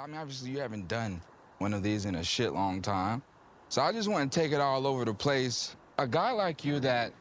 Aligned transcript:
I 0.00 0.06
mean, 0.06 0.16
obviously, 0.16 0.50
you 0.50 0.58
haven't 0.58 0.88
done 0.88 1.20
one 1.58 1.74
of 1.74 1.82
these 1.82 2.06
in 2.06 2.14
a 2.14 2.24
shit 2.24 2.54
long 2.54 2.80
time. 2.80 3.22
So 3.68 3.82
I 3.82 3.92
just 3.92 4.08
want 4.08 4.32
to 4.32 4.40
take 4.40 4.52
it 4.52 4.60
all 4.60 4.86
over 4.86 5.04
the 5.04 5.12
place. 5.12 5.76
A 5.98 6.06
guy 6.06 6.30
like 6.30 6.64
you 6.64 6.80
that 6.80 7.12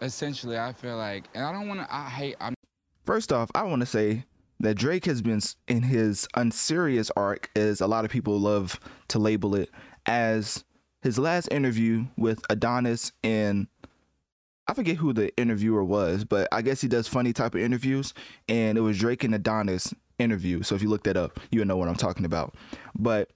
essentially 0.00 0.58
I 0.58 0.72
feel 0.72 0.96
like, 0.96 1.24
and 1.34 1.44
I 1.44 1.52
don't 1.52 1.68
want 1.68 1.80
to, 1.80 1.94
I 1.94 2.08
hate, 2.08 2.36
I'm. 2.40 2.54
First 3.04 3.30
off, 3.30 3.50
I 3.54 3.62
want 3.64 3.80
to 3.80 3.86
say 3.86 4.24
that 4.60 4.76
Drake 4.76 5.04
has 5.04 5.20
been 5.20 5.42
in 5.68 5.82
his 5.82 6.26
unserious 6.32 7.10
arc, 7.14 7.50
as 7.54 7.82
a 7.82 7.86
lot 7.86 8.06
of 8.06 8.10
people 8.10 8.40
love 8.40 8.80
to 9.08 9.18
label 9.18 9.54
it, 9.54 9.70
as 10.06 10.64
his 11.02 11.18
last 11.18 11.48
interview 11.52 12.06
with 12.16 12.40
Adonis 12.48 13.12
and 13.22 13.66
I 14.68 14.74
forget 14.74 14.96
who 14.96 15.12
the 15.12 15.36
interviewer 15.36 15.84
was, 15.84 16.24
but 16.24 16.48
I 16.50 16.62
guess 16.62 16.80
he 16.80 16.88
does 16.88 17.06
funny 17.06 17.32
type 17.32 17.54
of 17.54 17.60
interviews, 17.60 18.14
and 18.48 18.76
it 18.76 18.80
was 18.80 18.98
Drake 18.98 19.22
and 19.22 19.34
Adonis 19.34 19.94
interview. 20.18 20.62
So 20.62 20.74
if 20.74 20.82
you 20.82 20.88
look 20.88 21.04
that 21.04 21.16
up, 21.16 21.38
you'll 21.50 21.66
know 21.66 21.76
what 21.76 21.88
I'm 21.88 21.94
talking 21.94 22.24
about. 22.24 22.54
But 22.98 23.30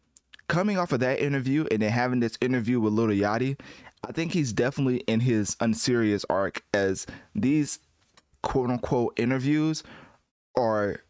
coming 0.49 0.77
off 0.77 0.93
of 0.93 1.01
that 1.01 1.21
interview 1.21 1.67
and 1.71 1.83
then 1.83 1.93
having 1.93 2.21
this 2.21 2.37
interview 2.41 2.81
with 2.81 2.93
Lil 2.93 3.09
Yachty, 3.09 3.59
I 4.07 4.13
think 4.13 4.33
he's 4.33 4.53
definitely 4.53 4.99
in 5.01 5.21
his 5.21 5.57
unserious 5.61 6.25
arc 6.29 6.63
as 6.75 7.07
these 7.35 7.79
quote 8.43 8.71
unquote 8.71 9.19
interviews 9.19 9.83
are 10.57 11.01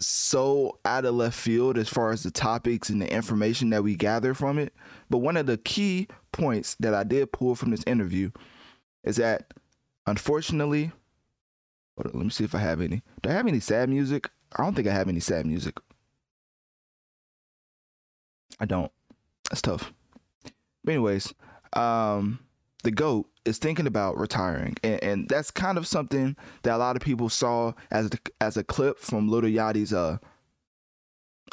so 0.00 0.78
out 0.84 1.04
of 1.04 1.14
left 1.14 1.38
field 1.38 1.78
as 1.78 1.88
far 1.88 2.10
as 2.10 2.24
the 2.24 2.30
topics 2.30 2.90
and 2.90 3.00
the 3.00 3.10
information 3.10 3.70
that 3.70 3.84
we 3.84 3.94
gather 3.94 4.34
from 4.34 4.58
it. 4.58 4.74
But 5.08 5.18
one 5.18 5.36
of 5.36 5.46
the 5.46 5.58
key 5.58 6.08
points 6.32 6.74
that 6.80 6.92
I 6.92 7.04
did 7.04 7.32
pull 7.32 7.54
from 7.54 7.70
this 7.70 7.84
interview 7.86 8.30
is 9.04 9.16
that 9.16 9.52
unfortunately, 10.06 10.92
let 11.96 12.14
me 12.14 12.30
see 12.30 12.44
if 12.44 12.54
I 12.54 12.58
have 12.58 12.80
any. 12.80 13.02
Do 13.22 13.30
I 13.30 13.32
have 13.32 13.46
any 13.46 13.60
sad 13.60 13.88
music? 13.88 14.30
I 14.56 14.62
don't 14.62 14.74
think 14.74 14.88
I 14.88 14.92
have 14.92 15.08
any 15.08 15.20
sad 15.20 15.46
music. 15.46 15.78
I 18.60 18.64
don't. 18.64 18.92
That's 19.50 19.62
tough. 19.62 19.92
But 20.84 20.92
anyways, 20.92 21.32
um, 21.74 22.40
the 22.82 22.90
goat 22.90 23.28
is 23.44 23.58
thinking 23.58 23.86
about 23.86 24.18
retiring, 24.18 24.76
and, 24.82 25.02
and, 25.02 25.28
that's 25.28 25.50
kind 25.50 25.78
of 25.78 25.86
something 25.86 26.36
that 26.62 26.74
a 26.74 26.78
lot 26.78 26.96
of 26.96 27.02
people 27.02 27.28
saw 27.28 27.72
as 27.90 28.10
as 28.40 28.56
a 28.56 28.64
clip 28.64 28.98
from 28.98 29.28
Little 29.28 29.50
Yachty's 29.50 29.92
uh 29.92 30.18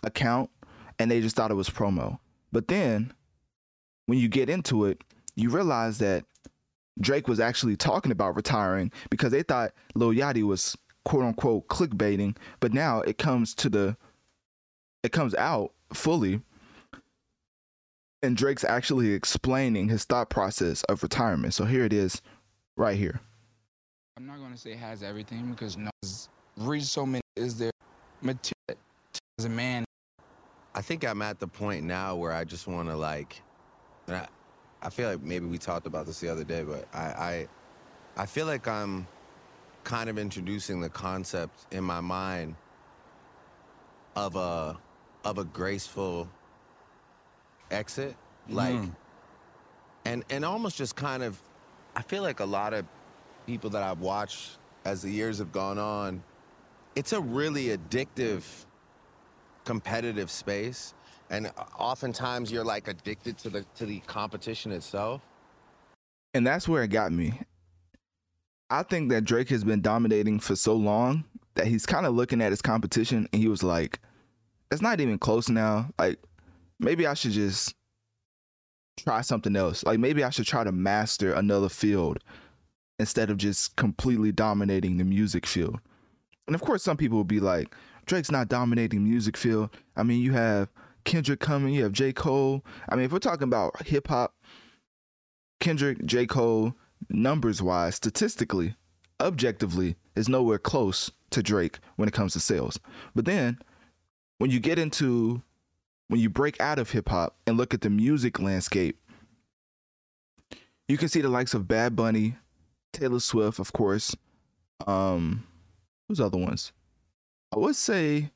account, 0.03 0.49
and 0.97 1.09
they 1.09 1.21
just 1.21 1.35
thought 1.35 1.51
it 1.51 1.55
was 1.55 1.69
promo. 1.69 2.19
But 2.51 2.67
then, 2.67 3.13
when 4.05 4.19
you 4.19 4.27
get 4.27 4.49
into 4.49 4.85
it, 4.85 5.03
you 5.35 5.49
realize 5.49 5.99
that 5.99 6.25
Drake 7.01 7.27
was 7.27 7.39
actually 7.39 7.75
talking 7.75 8.11
about 8.11 8.35
retiring 8.35 8.91
because 9.09 9.31
they 9.31 9.43
thought 9.43 9.71
Lil 9.95 10.13
Yachty 10.13 10.43
was 10.43 10.77
quote 11.05 11.23
unquote 11.23 11.67
clickbaiting, 11.67 12.35
but 12.59 12.73
now 12.73 13.01
it 13.01 13.17
comes 13.17 13.53
to 13.55 13.69
the 13.69 13.97
it 15.03 15.11
comes 15.11 15.33
out 15.35 15.71
fully 15.93 16.41
and 18.21 18.35
Drake's 18.35 18.65
actually 18.65 19.13
explaining 19.13 19.87
his 19.87 20.03
thought 20.03 20.29
process 20.29 20.83
of 20.83 21.01
retirement. 21.03 21.53
So 21.53 21.63
here 21.63 21.85
it 21.85 21.93
is 21.93 22.21
right 22.75 22.97
here. 22.97 23.21
I'm 24.17 24.27
not 24.27 24.39
going 24.39 24.51
to 24.51 24.57
say 24.57 24.75
has 24.75 25.01
everything 25.03 25.51
because 25.51 25.77
no 25.77 25.89
reach 26.57 26.83
so 26.83 27.05
many 27.05 27.21
is 27.37 27.57
there 27.57 27.71
material 28.21 28.77
as 29.37 29.45
a 29.45 29.49
man 29.49 29.85
I 30.75 30.81
think 30.81 31.05
I'm 31.05 31.21
at 31.21 31.39
the 31.39 31.47
point 31.47 31.83
now 31.83 32.15
where 32.15 32.31
I 32.31 32.43
just 32.43 32.67
want 32.67 32.89
to 32.89 32.95
like 32.95 33.41
I, 34.07 34.27
I 34.81 34.89
feel 34.89 35.09
like 35.09 35.21
maybe 35.21 35.45
we 35.45 35.57
talked 35.57 35.87
about 35.87 36.05
this 36.05 36.19
the 36.19 36.29
other 36.29 36.43
day, 36.43 36.63
but 36.63 36.87
I 36.93 36.99
I, 36.99 37.47
I 38.17 38.25
feel 38.25 38.45
like 38.45 38.67
I'm 38.67 39.07
kind 39.83 40.09
of 40.09 40.17
introducing 40.17 40.81
the 40.81 40.89
concept 40.89 41.65
in 41.71 41.83
my 41.83 42.01
mind 42.01 42.55
of 44.15 44.35
a 44.35 44.77
of 45.23 45.37
a 45.37 45.43
graceful 45.45 46.29
exit 47.71 48.15
like 48.47 48.75
mm. 48.75 48.91
and 50.05 50.23
and 50.29 50.43
almost 50.43 50.77
just 50.77 50.95
kind 50.95 51.23
of 51.23 51.39
I 51.95 52.01
feel 52.01 52.23
like 52.23 52.39
a 52.39 52.45
lot 52.45 52.73
of 52.73 52.85
people 53.45 53.69
that 53.71 53.83
I've 53.83 53.99
watched 53.99 54.57
as 54.85 55.01
the 55.01 55.09
years 55.09 55.39
have 55.39 55.51
gone 55.51 55.77
on 55.77 56.23
it's 56.95 57.13
a 57.13 57.21
really 57.21 57.75
addictive 57.77 58.43
competitive 59.65 60.31
space 60.31 60.93
and 61.29 61.47
uh, 61.47 61.51
oftentimes 61.77 62.51
you're 62.51 62.63
like 62.63 62.87
addicted 62.87 63.37
to 63.37 63.49
the 63.49 63.65
to 63.75 63.85
the 63.85 63.99
competition 64.01 64.71
itself 64.71 65.21
and 66.33 66.45
that's 66.45 66.67
where 66.67 66.83
it 66.83 66.89
got 66.89 67.11
me 67.11 67.39
I 68.69 68.83
think 68.83 69.09
that 69.09 69.25
Drake 69.25 69.49
has 69.49 69.63
been 69.63 69.81
dominating 69.81 70.39
for 70.39 70.55
so 70.55 70.75
long 70.75 71.23
that 71.55 71.67
he's 71.67 71.85
kind 71.85 72.05
of 72.05 72.13
looking 72.13 72.41
at 72.41 72.51
his 72.51 72.61
competition 72.61 73.27
and 73.33 73.41
he 73.41 73.47
was 73.47 73.63
like, 73.63 73.99
it's 74.71 74.81
not 74.81 75.01
even 75.01 75.17
close 75.17 75.49
now. 75.49 75.89
Like, 75.97 76.19
maybe 76.79 77.07
I 77.07 77.15
should 77.15 77.31
just 77.31 77.73
try 78.99 79.21
something 79.21 79.55
else. 79.55 79.83
Like, 79.83 79.99
maybe 79.99 80.23
I 80.23 80.29
should 80.29 80.45
try 80.45 80.63
to 80.63 80.71
master 80.71 81.33
another 81.33 81.69
field 81.69 82.19
instead 82.99 83.31
of 83.31 83.37
just 83.37 83.75
completely 83.75 84.31
dominating 84.31 84.97
the 84.97 85.03
music 85.03 85.47
field. 85.47 85.79
And 86.45 86.55
of 86.55 86.61
course, 86.61 86.83
some 86.83 86.97
people 86.97 87.17
will 87.17 87.23
be 87.23 87.39
like, 87.39 87.73
Drake's 88.05 88.31
not 88.31 88.49
dominating 88.49 89.03
music 89.03 89.35
field. 89.35 89.71
I 89.95 90.03
mean, 90.03 90.21
you 90.21 90.33
have 90.33 90.69
Kendrick 91.09 91.39
coming, 91.39 91.73
you 91.73 91.81
have 91.81 91.91
J. 91.91 92.13
Cole. 92.13 92.63
I 92.87 92.95
mean, 92.95 93.05
if 93.05 93.11
we're 93.11 93.17
talking 93.17 93.47
about 93.47 93.87
hip 93.87 94.09
hop, 94.09 94.35
Kendrick, 95.59 96.05
J. 96.05 96.27
Cole, 96.27 96.75
numbers 97.09 97.63
wise, 97.63 97.95
statistically, 97.95 98.75
objectively, 99.19 99.95
is 100.15 100.29
nowhere 100.29 100.59
close 100.59 101.09
to 101.31 101.41
Drake 101.41 101.79
when 101.95 102.07
it 102.07 102.13
comes 102.13 102.33
to 102.33 102.39
sales. 102.39 102.79
But 103.15 103.25
then 103.25 103.57
when 104.37 104.51
you 104.51 104.59
get 104.59 104.77
into 104.77 105.41
when 106.09 106.19
you 106.19 106.29
break 106.29 106.61
out 106.61 106.77
of 106.77 106.91
hip 106.91 107.09
hop 107.09 107.35
and 107.47 107.57
look 107.57 107.73
at 107.73 107.81
the 107.81 107.89
music 107.89 108.39
landscape, 108.39 108.99
you 110.87 110.95
can 110.95 111.09
see 111.09 111.21
the 111.21 111.29
likes 111.29 111.55
of 111.55 111.67
Bad 111.67 111.95
Bunny, 111.95 112.35
Taylor 112.93 113.19
Swift, 113.19 113.57
of 113.57 113.73
course. 113.73 114.15
Um, 114.85 115.43
who's 116.07 116.19
other 116.19 116.37
ones? 116.37 116.71
I 117.51 117.57
would 117.57 117.75
say 117.75 118.29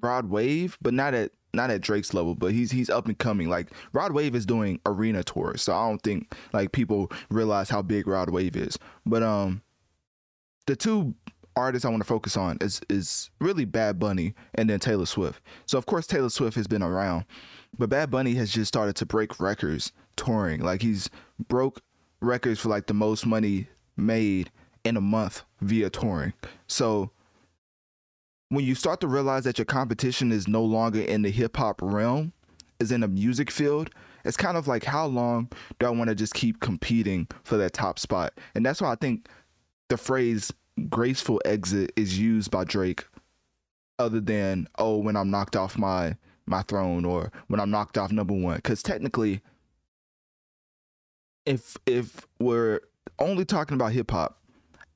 Rod 0.00 0.30
Wave, 0.30 0.78
but 0.80 0.94
not 0.94 1.14
at 1.14 1.32
not 1.54 1.70
at 1.70 1.80
Drake's 1.80 2.14
level, 2.14 2.34
but 2.34 2.52
he's 2.52 2.70
he's 2.70 2.90
up 2.90 3.06
and 3.06 3.18
coming. 3.18 3.48
Like 3.48 3.68
Rod 3.92 4.12
Wave 4.12 4.34
is 4.34 4.46
doing 4.46 4.80
arena 4.86 5.24
tours, 5.24 5.62
so 5.62 5.72
I 5.74 5.88
don't 5.88 6.02
think 6.02 6.34
like 6.52 6.72
people 6.72 7.10
realize 7.30 7.68
how 7.68 7.82
big 7.82 8.06
Rod 8.06 8.30
Wave 8.30 8.56
is. 8.56 8.78
But 9.06 9.22
um, 9.22 9.62
the 10.66 10.76
two 10.76 11.14
artists 11.56 11.84
I 11.84 11.88
want 11.88 12.00
to 12.00 12.08
focus 12.08 12.36
on 12.36 12.58
is 12.60 12.80
is 12.88 13.30
really 13.40 13.64
Bad 13.64 13.98
Bunny 13.98 14.34
and 14.54 14.70
then 14.70 14.78
Taylor 14.80 15.06
Swift. 15.06 15.42
So 15.66 15.78
of 15.78 15.86
course 15.86 16.06
Taylor 16.06 16.30
Swift 16.30 16.56
has 16.56 16.66
been 16.66 16.82
around, 16.82 17.24
but 17.78 17.90
Bad 17.90 18.10
Bunny 18.10 18.34
has 18.34 18.50
just 18.50 18.68
started 18.68 18.96
to 18.96 19.06
break 19.06 19.40
records 19.40 19.92
touring. 20.16 20.60
Like 20.60 20.82
he's 20.82 21.10
broke 21.48 21.80
records 22.20 22.60
for 22.60 22.68
like 22.68 22.86
the 22.86 22.94
most 22.94 23.26
money 23.26 23.68
made 23.96 24.50
in 24.84 24.96
a 24.96 25.00
month 25.00 25.42
via 25.60 25.90
touring. 25.90 26.32
So 26.66 27.10
when 28.50 28.64
you 28.64 28.74
start 28.74 29.00
to 29.00 29.06
realize 29.06 29.44
that 29.44 29.58
your 29.58 29.64
competition 29.64 30.32
is 30.32 30.48
no 30.48 30.62
longer 30.62 31.00
in 31.00 31.22
the 31.22 31.30
hip 31.30 31.56
hop 31.56 31.80
realm, 31.82 32.32
is 32.80 32.92
in 32.92 33.02
a 33.02 33.08
music 33.08 33.50
field, 33.50 33.90
it's 34.24 34.36
kind 34.36 34.56
of 34.56 34.68
like 34.68 34.84
how 34.84 35.06
long 35.06 35.48
do 35.78 35.86
I 35.86 35.90
want 35.90 36.08
to 36.08 36.14
just 36.14 36.34
keep 36.34 36.60
competing 36.60 37.26
for 37.44 37.56
that 37.56 37.72
top 37.72 37.98
spot? 37.98 38.34
And 38.54 38.64
that's 38.64 38.80
why 38.80 38.92
I 38.92 38.94
think 38.94 39.28
the 39.88 39.96
phrase 39.96 40.52
graceful 40.88 41.40
exit 41.44 41.92
is 41.96 42.18
used 42.18 42.50
by 42.50 42.64
Drake 42.64 43.04
other 43.98 44.20
than 44.20 44.68
oh 44.78 44.98
when 44.98 45.16
I'm 45.16 45.30
knocked 45.30 45.56
off 45.56 45.76
my 45.76 46.16
my 46.46 46.62
throne 46.62 47.04
or 47.04 47.32
when 47.48 47.60
I'm 47.60 47.70
knocked 47.70 47.98
off 47.98 48.12
number 48.12 48.34
one. 48.34 48.56
Because 48.56 48.82
technically, 48.82 49.40
if 51.46 51.76
if 51.86 52.26
we're 52.38 52.80
only 53.18 53.44
talking 53.44 53.74
about 53.74 53.92
hip 53.92 54.10
hop, 54.10 54.40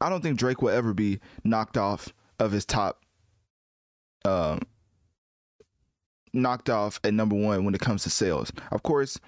I 0.00 0.08
don't 0.08 0.22
think 0.22 0.38
Drake 0.38 0.62
will 0.62 0.70
ever 0.70 0.94
be 0.94 1.20
knocked 1.44 1.76
off 1.76 2.12
of 2.38 2.52
his 2.52 2.64
top, 2.64 3.01
um, 4.24 4.60
knocked 6.32 6.70
off 6.70 7.00
at 7.04 7.14
number 7.14 7.36
one 7.36 7.64
when 7.64 7.74
it 7.74 7.80
comes 7.80 8.02
to 8.04 8.10
sales. 8.10 8.52
Of 8.70 8.82
course, 8.82 9.19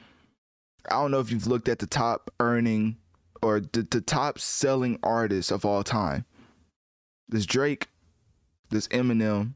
I 0.91 0.95
don't 0.95 1.11
know 1.11 1.21
if 1.21 1.31
you've 1.31 1.47
looked 1.47 1.69
at 1.69 1.79
the 1.79 1.87
top 1.87 2.31
earning 2.41 2.97
or 3.43 3.61
the, 3.61 3.87
the 3.91 4.01
top 4.01 4.39
selling 4.39 4.99
artists 5.03 5.51
of 5.51 5.65
all 5.65 5.83
time. 5.83 6.25
There's 7.29 7.47
Drake, 7.47 7.89
there's 8.71 8.89
Eminem, 8.89 9.55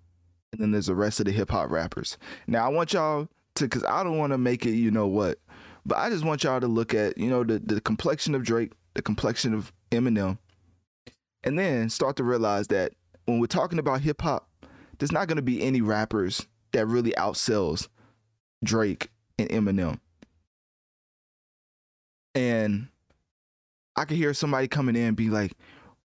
and 0.53 0.61
then 0.61 0.71
there's 0.71 0.87
the 0.87 0.95
rest 0.95 1.21
of 1.21 1.27
the 1.27 1.33
hip 1.33 1.51
hop 1.51 1.71
rappers. 1.71 2.19
Now 2.47 2.65
I 2.65 2.69
want 2.69 2.93
y'all 2.93 3.29
to, 3.57 3.69
cause 3.69 3.85
I 3.85 4.03
don't 4.03 4.19
want 4.19 4.33
to 4.33 4.39
make 4.39 4.65
it, 4.67 4.73
you 4.73 4.91
know 4.91 5.07
what, 5.07 5.39
but 5.85 5.99
I 5.99 6.11
just 6.11 6.25
want 6.25 6.45
y'all 6.45 6.61
to 6.61 6.67
look 6.67 6.95
at, 6.95 7.19
you 7.19 7.29
know, 7.31 7.45
the 7.45 7.59
the 7.59 7.81
complexion 7.81 8.35
of 8.35 8.43
Drake, 8.43 8.73
the 8.95 9.03
complexion 9.03 9.55
of 9.55 9.73
Eminem, 9.91 10.39
and 11.45 11.59
then 11.59 11.89
start 11.89 12.17
to 12.17 12.25
realize 12.25 12.69
that 12.69 12.93
when 13.27 13.39
we're 13.39 13.47
talking 13.47 13.79
about 13.79 14.01
hip 14.01 14.21
hop, 14.21 14.49
there's 14.99 15.13
not 15.13 15.29
gonna 15.29 15.43
be 15.43 15.63
any 15.63 15.81
rappers 15.81 16.47
that 16.73 16.87
really 16.87 17.13
outsells 17.13 17.89
Drake 18.65 19.11
and 19.39 19.49
Eminem. 19.49 20.01
And 22.35 22.89
I 23.97 24.05
could 24.05 24.17
hear 24.17 24.35
somebody 24.35 24.69
coming 24.69 24.97
in 24.97 25.03
and 25.03 25.17
be 25.17 25.31
like, 25.31 25.53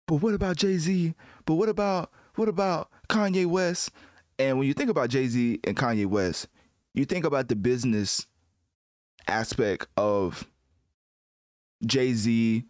but 0.07 0.15
what 0.15 0.33
about 0.33 0.57
Jay 0.57 0.77
Z? 0.77 1.13
But 1.45 1.55
what 1.55 1.69
about 1.69 2.11
what 2.35 2.49
about 2.49 2.89
Kanye 3.09 3.45
West? 3.45 3.91
And 4.37 4.57
when 4.57 4.67
you 4.67 4.73
think 4.73 4.89
about 4.89 5.09
Jay 5.09 5.27
Z 5.27 5.59
and 5.63 5.77
Kanye 5.77 6.05
West, 6.05 6.47
you 6.93 7.05
think 7.05 7.25
about 7.25 7.47
the 7.47 7.55
business 7.55 8.25
aspect 9.27 9.87
of 9.97 10.47
Jay 11.85 12.13
Z. 12.13 12.65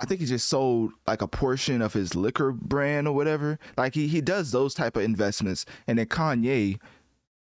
I 0.00 0.06
think 0.06 0.20
he 0.20 0.26
just 0.26 0.48
sold 0.48 0.92
like 1.06 1.20
a 1.20 1.28
portion 1.28 1.82
of 1.82 1.92
his 1.92 2.14
liquor 2.14 2.52
brand 2.52 3.06
or 3.06 3.14
whatever. 3.14 3.58
Like 3.76 3.94
he 3.94 4.08
he 4.08 4.20
does 4.20 4.50
those 4.50 4.72
type 4.74 4.96
of 4.96 5.02
investments, 5.02 5.66
and 5.86 5.98
then 5.98 6.06
Kanye, 6.06 6.78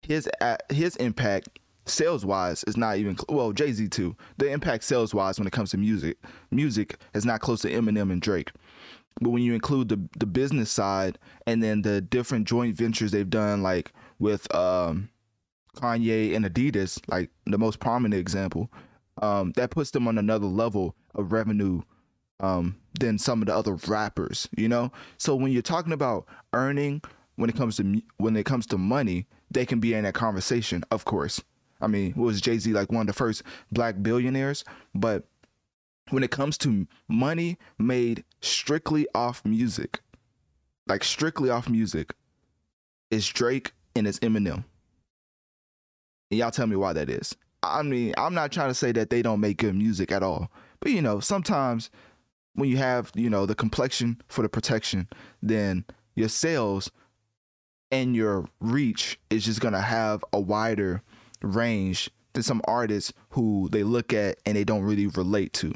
his 0.02 0.28
his 0.70 0.96
impact 0.96 1.58
sales 1.86 2.24
wise 2.24 2.64
is 2.64 2.76
not 2.76 2.96
even 2.96 3.16
well 3.28 3.52
Jay 3.52 3.72
Z 3.72 3.88
too. 3.88 4.16
The 4.38 4.50
impact 4.50 4.84
sales 4.84 5.12
wise 5.12 5.38
when 5.38 5.48
it 5.48 5.52
comes 5.52 5.72
to 5.72 5.78
music, 5.78 6.16
music 6.52 6.96
is 7.12 7.24
not 7.24 7.40
close 7.40 7.60
to 7.62 7.70
Eminem 7.70 8.12
and 8.12 8.22
Drake. 8.22 8.52
But 9.20 9.30
when 9.30 9.42
you 9.42 9.54
include 9.54 9.88
the 9.88 10.00
the 10.18 10.26
business 10.26 10.70
side 10.70 11.18
and 11.46 11.62
then 11.62 11.82
the 11.82 12.00
different 12.00 12.46
joint 12.46 12.76
ventures 12.76 13.10
they've 13.10 13.28
done, 13.28 13.62
like 13.62 13.92
with 14.20 14.52
um, 14.54 15.08
Kanye 15.76 16.36
and 16.36 16.44
Adidas, 16.44 17.00
like 17.08 17.30
the 17.46 17.58
most 17.58 17.80
prominent 17.80 18.20
example, 18.20 18.70
um, 19.22 19.52
that 19.56 19.70
puts 19.70 19.90
them 19.90 20.06
on 20.06 20.18
another 20.18 20.46
level 20.46 20.94
of 21.16 21.32
revenue 21.32 21.82
um, 22.40 22.76
than 22.98 23.18
some 23.18 23.42
of 23.42 23.46
the 23.46 23.54
other 23.54 23.74
rappers. 23.86 24.48
You 24.56 24.68
know, 24.68 24.92
so 25.18 25.34
when 25.34 25.52
you're 25.52 25.62
talking 25.62 25.92
about 25.92 26.26
earning, 26.52 27.02
when 27.36 27.50
it 27.50 27.56
comes 27.56 27.76
to 27.76 28.02
when 28.16 28.36
it 28.36 28.46
comes 28.46 28.66
to 28.66 28.78
money, 28.78 29.26
they 29.50 29.66
can 29.66 29.80
be 29.80 29.94
in 29.94 30.04
that 30.04 30.14
conversation, 30.14 30.84
of 30.90 31.04
course. 31.04 31.42
I 31.80 31.86
mean, 31.86 32.14
was 32.16 32.40
Jay 32.40 32.58
Z 32.58 32.72
like 32.72 32.90
one 32.90 33.02
of 33.02 33.06
the 33.08 33.12
first 33.12 33.42
black 33.72 34.02
billionaires? 34.02 34.64
But 34.94 35.24
when 36.10 36.22
it 36.22 36.30
comes 36.30 36.56
to 36.58 36.86
money 37.08 37.58
made 37.78 38.24
strictly 38.40 39.06
off 39.14 39.44
music, 39.44 40.00
like 40.86 41.04
strictly 41.04 41.50
off 41.50 41.68
music, 41.68 42.14
it's 43.10 43.26
Drake 43.26 43.72
and 43.96 44.06
it's 44.06 44.18
Eminem. 44.20 44.64
And 46.30 46.40
y'all 46.40 46.50
tell 46.50 46.66
me 46.66 46.76
why 46.76 46.92
that 46.92 47.08
is. 47.08 47.34
I 47.62 47.82
mean, 47.82 48.14
I'm 48.18 48.34
not 48.34 48.52
trying 48.52 48.68
to 48.68 48.74
say 48.74 48.92
that 48.92 49.10
they 49.10 49.22
don't 49.22 49.40
make 49.40 49.58
good 49.58 49.74
music 49.74 50.12
at 50.12 50.22
all, 50.22 50.50
but 50.80 50.92
you 50.92 51.00
know, 51.00 51.20
sometimes 51.20 51.90
when 52.54 52.68
you 52.68 52.76
have, 52.76 53.10
you 53.14 53.30
know, 53.30 53.46
the 53.46 53.54
complexion 53.54 54.20
for 54.28 54.42
the 54.42 54.48
protection, 54.48 55.08
then 55.42 55.84
your 56.14 56.28
sales 56.28 56.90
and 57.90 58.16
your 58.16 58.46
reach 58.60 59.18
is 59.30 59.44
just 59.44 59.60
gonna 59.60 59.80
have 59.80 60.24
a 60.32 60.40
wider 60.40 61.02
range 61.42 62.10
than 62.32 62.42
some 62.42 62.60
artists 62.64 63.12
who 63.30 63.68
they 63.70 63.82
look 63.82 64.12
at 64.12 64.38
and 64.46 64.56
they 64.56 64.64
don't 64.64 64.82
really 64.82 65.06
relate 65.08 65.52
to. 65.54 65.72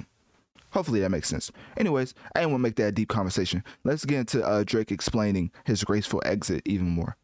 Hopefully 0.71 1.01
that 1.01 1.11
makes 1.11 1.29
sense. 1.29 1.51
Anyways, 1.77 2.15
I 2.35 2.45
want 2.45 2.57
to 2.57 2.59
make 2.59 2.77
that 2.77 2.95
deep 2.95 3.09
conversation. 3.09 3.65
Let's 3.85 4.05
get 4.05 4.19
into 4.19 4.45
uh, 4.45 4.65
Drake 4.65 4.93
explaining 4.93 5.51
his 5.65 5.83
graceful 5.83 6.23
exit 6.27 6.63
even 6.67 6.89
more. 6.89 7.17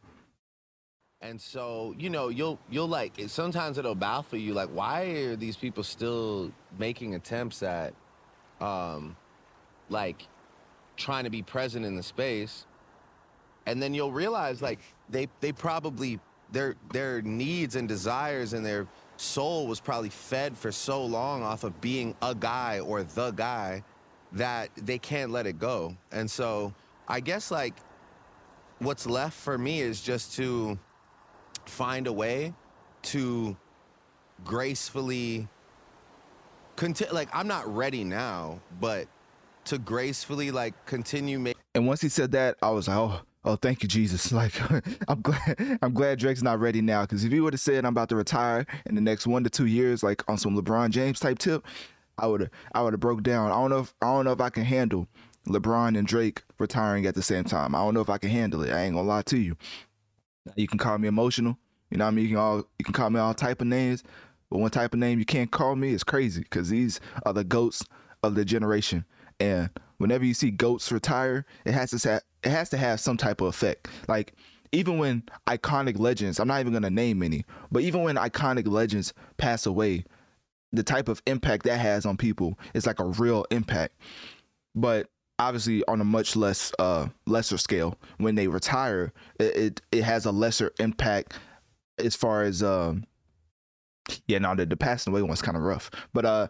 And 1.20 1.40
so, 1.40 1.94
you 1.98 2.10
know, 2.10 2.28
you'll 2.28 2.58
you'll 2.70 2.88
like 2.88 3.12
sometimes 3.28 3.78
it'll 3.78 3.94
baffle 3.94 4.38
you 4.38 4.52
like 4.52 4.68
why 4.68 5.04
are 5.04 5.36
these 5.36 5.56
people 5.56 5.82
still 5.82 6.52
making 6.78 7.14
attempts 7.14 7.62
at 7.62 7.94
um 8.60 9.16
like 9.88 10.26
trying 10.96 11.24
to 11.24 11.30
be 11.30 11.42
present 11.42 11.84
in 11.84 11.94
the 11.96 12.02
space? 12.02 12.66
And 13.66 13.82
then 13.82 13.94
you'll 13.94 14.12
realize 14.12 14.60
like 14.60 14.80
they 15.08 15.28
they 15.40 15.52
probably 15.52 16.20
their 16.52 16.76
their 16.92 17.22
needs 17.22 17.76
and 17.76 17.88
desires 17.88 18.52
and 18.52 18.64
their 18.64 18.86
soul 19.16 19.66
was 19.66 19.80
probably 19.80 20.10
fed 20.10 20.56
for 20.56 20.72
so 20.72 21.04
long 21.04 21.42
off 21.42 21.64
of 21.64 21.80
being 21.80 22.14
a 22.22 22.34
guy 22.34 22.80
or 22.80 23.02
the 23.02 23.30
guy 23.32 23.82
that 24.32 24.70
they 24.76 24.98
can't 24.98 25.30
let 25.30 25.46
it 25.46 25.58
go. 25.58 25.96
And 26.12 26.30
so 26.30 26.74
I 27.06 27.20
guess 27.20 27.50
like 27.50 27.74
what's 28.78 29.06
left 29.06 29.36
for 29.36 29.56
me 29.56 29.80
is 29.80 30.00
just 30.00 30.34
to 30.36 30.78
find 31.66 32.06
a 32.06 32.12
way 32.12 32.52
to 33.02 33.56
gracefully 34.44 35.48
continue 36.76 37.12
like 37.14 37.28
I'm 37.32 37.46
not 37.46 37.72
ready 37.74 38.04
now, 38.04 38.60
but 38.80 39.06
to 39.66 39.78
gracefully 39.78 40.50
like 40.50 40.74
continue 40.86 41.38
making 41.38 41.60
And 41.74 41.86
once 41.86 42.00
he 42.00 42.08
said 42.08 42.32
that, 42.32 42.56
I 42.62 42.70
was 42.70 42.88
like, 42.88 42.96
"Oh, 42.96 43.20
oh 43.44 43.56
thank 43.56 43.82
you 43.82 43.88
jesus. 43.88 44.32
Like 44.32 44.52
i'm 45.08 45.20
glad 45.22 45.78
i'm 45.82 45.92
glad 45.92 46.18
drake's 46.18 46.42
not 46.42 46.60
ready 46.60 46.80
now. 46.80 47.02
Because 47.02 47.24
if 47.24 47.32
he 47.32 47.40
would 47.40 47.52
have 47.52 47.60
said 47.60 47.84
i'm 47.84 47.92
about 47.92 48.08
to 48.10 48.16
retire 48.16 48.66
in 48.86 48.94
the 48.94 49.00
next 49.00 49.26
one 49.26 49.44
to 49.44 49.50
two 49.50 49.66
years 49.66 50.02
like 50.02 50.28
on 50.28 50.38
some 50.38 50.60
lebron 50.60 50.90
james 50.90 51.20
type 51.20 51.38
tip 51.38 51.64
i 52.18 52.26
would 52.26 52.40
have 52.40 52.50
i 52.74 52.82
would 52.82 52.92
have 52.92 53.00
broke 53.00 53.22
down. 53.22 53.50
I 53.50 53.54
don't 53.54 53.70
know 53.70 53.80
if 53.80 53.94
i 54.02 54.06
don't 54.06 54.24
know 54.24 54.32
if 54.32 54.40
i 54.40 54.50
can 54.50 54.64
handle 54.64 55.06
lebron 55.46 55.96
and 55.98 56.06
drake 56.06 56.42
retiring 56.58 57.06
at 57.06 57.14
the 57.14 57.22
same 57.22 57.44
time. 57.44 57.74
I 57.74 57.78
don't 57.78 57.94
know 57.94 58.00
if 58.00 58.10
i 58.10 58.18
can 58.18 58.30
handle 58.30 58.62
it. 58.62 58.72
I 58.72 58.82
ain't 58.82 58.94
gonna 58.94 59.06
lie 59.06 59.22
to 59.22 59.38
you. 59.38 59.56
You 60.56 60.68
can 60.68 60.78
call 60.78 60.98
me 60.98 61.08
emotional. 61.08 61.56
You 61.90 61.98
know 61.98 62.04
what 62.04 62.12
i 62.12 62.14
mean? 62.14 62.24
You 62.24 62.30
can 62.30 62.38
all 62.38 62.56
you 62.78 62.84
can 62.84 62.94
call 62.94 63.10
me 63.10 63.20
all 63.20 63.34
type 63.34 63.60
of 63.60 63.66
names. 63.66 64.02
But 64.50 64.58
one 64.58 64.70
type 64.70 64.94
of 64.94 65.00
name 65.00 65.18
you 65.18 65.24
can't 65.24 65.50
call 65.50 65.74
me 65.76 65.92
is 65.92 66.04
crazy 66.04 66.42
because 66.42 66.70
these 66.70 67.00
are 67.26 67.32
the 67.32 67.44
goats 67.44 67.84
of 68.22 68.34
the 68.34 68.44
generation 68.44 69.04
and 69.40 69.70
whenever 69.98 70.24
you 70.24 70.34
see 70.34 70.50
goats 70.50 70.90
retire, 70.92 71.46
it 71.64 71.72
has 71.72 71.90
to 71.90 72.08
have, 72.08 72.22
it 72.42 72.50
has 72.50 72.70
to 72.70 72.76
have 72.76 73.00
some 73.00 73.16
type 73.16 73.40
of 73.40 73.48
effect. 73.48 73.88
Like 74.08 74.34
even 74.72 74.98
when 74.98 75.22
iconic 75.46 75.98
legends, 75.98 76.40
I'm 76.40 76.48
not 76.48 76.60
even 76.60 76.72
gonna 76.72 76.90
name 76.90 77.22
any, 77.22 77.44
but 77.70 77.82
even 77.82 78.02
when 78.02 78.16
iconic 78.16 78.66
legends 78.66 79.14
pass 79.36 79.66
away, 79.66 80.04
the 80.72 80.82
type 80.82 81.08
of 81.08 81.22
impact 81.26 81.64
that 81.64 81.78
has 81.78 82.04
on 82.04 82.16
people 82.16 82.58
is 82.74 82.86
like 82.86 82.98
a 82.98 83.04
real 83.04 83.46
impact. 83.50 83.94
But 84.74 85.08
obviously 85.38 85.84
on 85.86 86.00
a 86.00 86.04
much 86.04 86.36
less 86.36 86.72
uh 86.78 87.08
lesser 87.26 87.58
scale, 87.58 87.96
when 88.18 88.34
they 88.34 88.48
retire, 88.48 89.12
it 89.38 89.56
it, 89.56 89.80
it 89.92 90.02
has 90.02 90.26
a 90.26 90.32
lesser 90.32 90.72
impact 90.78 91.34
as 91.98 92.16
far 92.16 92.42
as 92.42 92.62
um 92.62 93.04
yeah, 94.26 94.38
no, 94.38 94.54
the, 94.54 94.66
the 94.66 94.76
passing 94.76 95.12
away 95.12 95.22
one's 95.22 95.40
kind 95.40 95.56
of 95.56 95.62
rough. 95.62 95.90
But 96.12 96.24
uh 96.24 96.48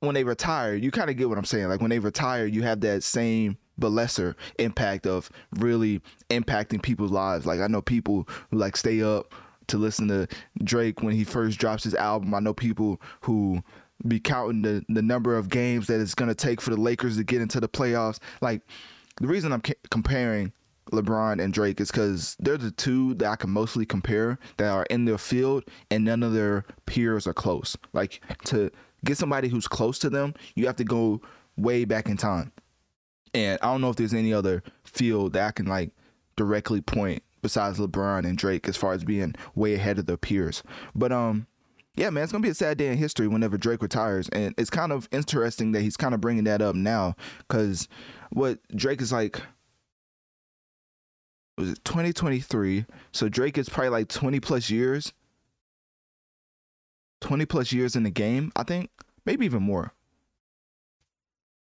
when 0.00 0.14
they 0.14 0.24
retire, 0.24 0.74
you 0.74 0.90
kind 0.90 1.10
of 1.10 1.16
get 1.16 1.28
what 1.28 1.38
I'm 1.38 1.44
saying. 1.44 1.68
Like 1.68 1.80
when 1.80 1.90
they 1.90 1.98
retire, 1.98 2.46
you 2.46 2.62
have 2.62 2.80
that 2.80 3.02
same 3.02 3.56
but 3.78 3.90
lesser 3.90 4.36
impact 4.58 5.06
of 5.06 5.30
really 5.58 6.00
impacting 6.30 6.82
people's 6.82 7.10
lives. 7.10 7.46
Like 7.46 7.60
I 7.60 7.66
know 7.66 7.82
people 7.82 8.28
who 8.50 8.58
like 8.58 8.76
stay 8.76 9.02
up 9.02 9.34
to 9.68 9.78
listen 9.78 10.08
to 10.08 10.28
Drake 10.62 11.02
when 11.02 11.14
he 11.14 11.24
first 11.24 11.58
drops 11.58 11.84
his 11.84 11.94
album. 11.94 12.34
I 12.34 12.40
know 12.40 12.54
people 12.54 13.00
who 13.20 13.62
be 14.06 14.20
counting 14.20 14.62
the, 14.62 14.84
the 14.88 15.02
number 15.02 15.36
of 15.36 15.48
games 15.48 15.86
that 15.86 16.00
it's 16.00 16.14
going 16.14 16.28
to 16.28 16.34
take 16.34 16.60
for 16.60 16.70
the 16.70 16.80
Lakers 16.80 17.16
to 17.16 17.24
get 17.24 17.40
into 17.40 17.60
the 17.60 17.68
playoffs. 17.68 18.18
Like 18.40 18.62
the 19.20 19.26
reason 19.26 19.52
I'm 19.52 19.62
comparing 19.90 20.52
LeBron 20.92 21.42
and 21.42 21.52
Drake 21.52 21.80
is 21.80 21.90
because 21.90 22.36
they're 22.38 22.56
the 22.56 22.70
two 22.70 23.14
that 23.14 23.26
I 23.26 23.36
can 23.36 23.50
mostly 23.50 23.84
compare 23.84 24.38
that 24.58 24.70
are 24.70 24.86
in 24.90 25.04
their 25.04 25.18
field 25.18 25.64
and 25.90 26.04
none 26.04 26.22
of 26.22 26.32
their 26.32 26.64
peers 26.84 27.26
are 27.26 27.34
close. 27.34 27.76
Like 27.92 28.20
to 28.44 28.70
get 29.04 29.18
somebody 29.18 29.48
who's 29.48 29.68
close 29.68 29.98
to 30.00 30.10
them, 30.10 30.34
you 30.54 30.66
have 30.66 30.76
to 30.76 30.84
go 30.84 31.20
way 31.56 31.84
back 31.84 32.08
in 32.08 32.16
time. 32.16 32.52
And 33.34 33.58
I 33.62 33.66
don't 33.66 33.80
know 33.80 33.90
if 33.90 33.96
there's 33.96 34.14
any 34.14 34.32
other 34.32 34.62
field 34.84 35.34
that 35.34 35.46
I 35.46 35.50
can 35.50 35.66
like 35.66 35.90
directly 36.36 36.80
point 36.80 37.22
besides 37.42 37.78
LeBron 37.78 38.26
and 38.26 38.36
Drake 38.36 38.68
as 38.68 38.76
far 38.76 38.92
as 38.92 39.04
being 39.04 39.34
way 39.54 39.74
ahead 39.74 39.98
of 39.98 40.06
their 40.06 40.16
peers. 40.16 40.62
But 40.94 41.12
um 41.12 41.46
yeah, 41.96 42.10
man, 42.10 42.24
it's 42.24 42.32
gonna 42.32 42.42
be 42.42 42.50
a 42.50 42.54
sad 42.54 42.76
day 42.76 42.88
in 42.88 42.98
history 42.98 43.26
whenever 43.26 43.56
Drake 43.56 43.82
retires, 43.82 44.28
and 44.28 44.54
it's 44.58 44.70
kind 44.70 44.92
of 44.92 45.08
interesting 45.12 45.72
that 45.72 45.80
he's 45.80 45.96
kind 45.96 46.14
of 46.14 46.20
bringing 46.20 46.44
that 46.44 46.60
up 46.60 46.74
now, 46.74 47.16
because 47.48 47.88
what 48.30 48.58
Drake 48.76 49.00
is 49.00 49.12
like, 49.12 49.40
was 51.56 51.70
it 51.70 51.84
2023? 51.84 52.84
So 53.12 53.30
Drake 53.30 53.56
is 53.56 53.70
probably 53.70 53.88
like 53.88 54.08
20 54.08 54.40
plus 54.40 54.68
years. 54.68 55.14
20 57.20 57.46
plus 57.46 57.72
years 57.72 57.96
in 57.96 58.02
the 58.02 58.10
game, 58.10 58.52
I 58.56 58.62
think. 58.62 58.90
Maybe 59.24 59.44
even 59.46 59.62
more. 59.62 59.92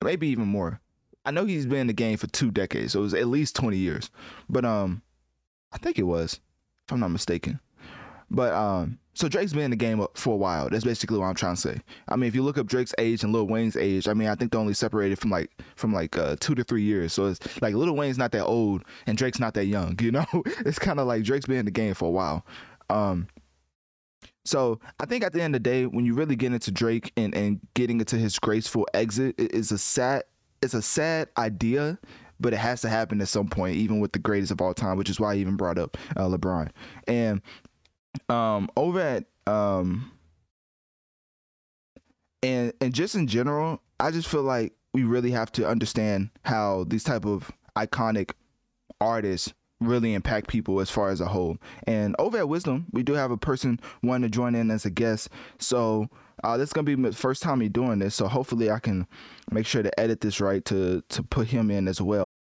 Maybe 0.03 0.27
even 0.27 0.47
more. 0.47 0.81
I 1.25 1.31
know 1.31 1.45
he's 1.45 1.65
been 1.65 1.79
in 1.79 1.87
the 1.87 1.93
game 1.93 2.17
for 2.17 2.27
two 2.27 2.51
decades, 2.51 2.93
so 2.93 2.99
it 2.99 3.03
was 3.03 3.13
at 3.13 3.27
least 3.27 3.55
20 3.55 3.77
years. 3.77 4.11
But 4.47 4.65
um 4.65 5.01
I 5.71 5.77
think 5.77 5.97
it 5.97 6.03
was, 6.03 6.39
if 6.85 6.93
I'm 6.93 6.99
not 6.99 7.09
mistaken. 7.09 7.59
But 8.29 8.53
um 8.53 8.99
so 9.15 9.29
Drake's 9.29 9.53
been 9.53 9.63
in 9.63 9.71
the 9.71 9.77
game 9.77 10.05
for 10.13 10.33
a 10.33 10.37
while. 10.37 10.69
That's 10.69 10.83
basically 10.83 11.17
what 11.17 11.25
I'm 11.25 11.35
trying 11.35 11.55
to 11.55 11.61
say. 11.61 11.81
I 12.09 12.17
mean, 12.17 12.27
if 12.27 12.35
you 12.35 12.43
look 12.43 12.57
up 12.57 12.67
Drake's 12.67 12.93
age 12.97 13.23
and 13.23 13.31
Lil 13.31 13.47
Wayne's 13.47 13.77
age, 13.77 14.09
I 14.09 14.13
mean, 14.13 14.27
I 14.27 14.35
think 14.35 14.51
they're 14.51 14.59
only 14.59 14.73
separated 14.73 15.17
from 15.17 15.31
like 15.31 15.49
from 15.77 15.93
like 15.93 16.17
uh, 16.17 16.35
two 16.41 16.53
to 16.53 16.65
three 16.65 16.83
years. 16.83 17.13
So 17.13 17.27
it's 17.27 17.61
like 17.61 17.73
Lil 17.73 17.95
Wayne's 17.95 18.17
not 18.17 18.33
that 18.33 18.43
old 18.43 18.83
and 19.07 19.17
Drake's 19.17 19.39
not 19.39 19.53
that 19.55 19.65
young. 19.65 19.97
You 20.05 20.11
know, 20.11 20.25
it's 20.59 20.77
kind 20.77 20.99
of 20.99 21.07
like 21.07 21.23
Drake's 21.23 21.47
been 21.47 21.57
in 21.57 21.65
the 21.65 21.71
game 21.71 21.93
for 21.95 22.05
a 22.05 22.11
while. 22.11 22.45
Um, 22.89 23.27
so 24.45 24.79
I 24.99 25.05
think 25.05 25.23
at 25.23 25.33
the 25.33 25.41
end 25.41 25.55
of 25.55 25.63
the 25.63 25.69
day, 25.69 25.85
when 25.85 26.05
you 26.05 26.13
really 26.13 26.35
get 26.35 26.53
into 26.53 26.71
Drake 26.71 27.11
and 27.17 27.35
and 27.35 27.59
getting 27.73 27.99
into 27.99 28.17
his 28.17 28.39
graceful 28.39 28.87
exit, 28.93 29.35
it 29.37 29.51
is 29.51 29.71
a 29.71 29.77
sad 29.77 30.23
it's 30.61 30.73
a 30.73 30.81
sad 30.81 31.29
idea. 31.37 31.99
But 32.37 32.53
it 32.53 32.57
has 32.57 32.81
to 32.81 32.89
happen 32.89 33.21
at 33.21 33.29
some 33.29 33.47
point, 33.47 33.77
even 33.77 34.01
with 34.01 34.11
the 34.11 34.19
greatest 34.19 34.51
of 34.51 34.59
all 34.59 34.73
time, 34.73 34.97
which 34.97 35.09
is 35.09 35.21
why 35.21 35.33
I 35.33 35.35
even 35.37 35.55
brought 35.55 35.77
up 35.77 35.97
uh, 36.17 36.27
LeBron. 36.27 36.69
And 37.07 37.41
um, 38.27 38.69
over 38.75 38.99
at 38.99 39.23
um, 39.47 40.11
and 42.43 42.73
and 42.81 42.93
just 42.93 43.15
in 43.15 43.27
general, 43.27 43.81
I 44.01 44.11
just 44.11 44.27
feel 44.27 44.43
like 44.43 44.73
we 44.93 45.03
really 45.03 45.31
have 45.31 45.51
to 45.53 45.67
understand 45.67 46.29
how 46.43 46.83
these 46.87 47.05
type 47.05 47.25
of 47.25 47.49
iconic 47.77 48.31
artists 48.99 49.53
really 49.79 50.13
impact 50.13 50.47
people 50.47 50.79
as 50.79 50.89
far 50.89 51.09
as 51.09 51.21
a 51.21 51.27
whole. 51.27 51.57
And 51.85 52.15
over 52.19 52.37
at 52.37 52.49
Wisdom, 52.49 52.87
we 52.91 53.03
do 53.03 53.13
have 53.13 53.31
a 53.31 53.37
person 53.37 53.79
wanting 54.03 54.29
to 54.29 54.35
join 54.35 54.55
in 54.55 54.71
as 54.71 54.85
a 54.85 54.89
guest. 54.89 55.29
So 55.59 56.09
uh, 56.43 56.57
this 56.57 56.69
is 56.69 56.73
gonna 56.73 56.85
be 56.85 56.95
my 56.95 57.11
first 57.11 57.43
time 57.43 57.59
me 57.59 57.69
doing 57.69 57.99
this. 57.99 58.15
So 58.15 58.27
hopefully 58.27 58.71
I 58.71 58.79
can 58.79 59.07
make 59.51 59.65
sure 59.65 59.83
to 59.83 59.99
edit 59.99 60.21
this 60.21 60.39
right 60.39 60.63
to 60.65 61.01
to 61.09 61.23
put 61.23 61.47
him 61.47 61.69
in 61.71 61.87
as 61.87 62.01
well. 62.01 62.25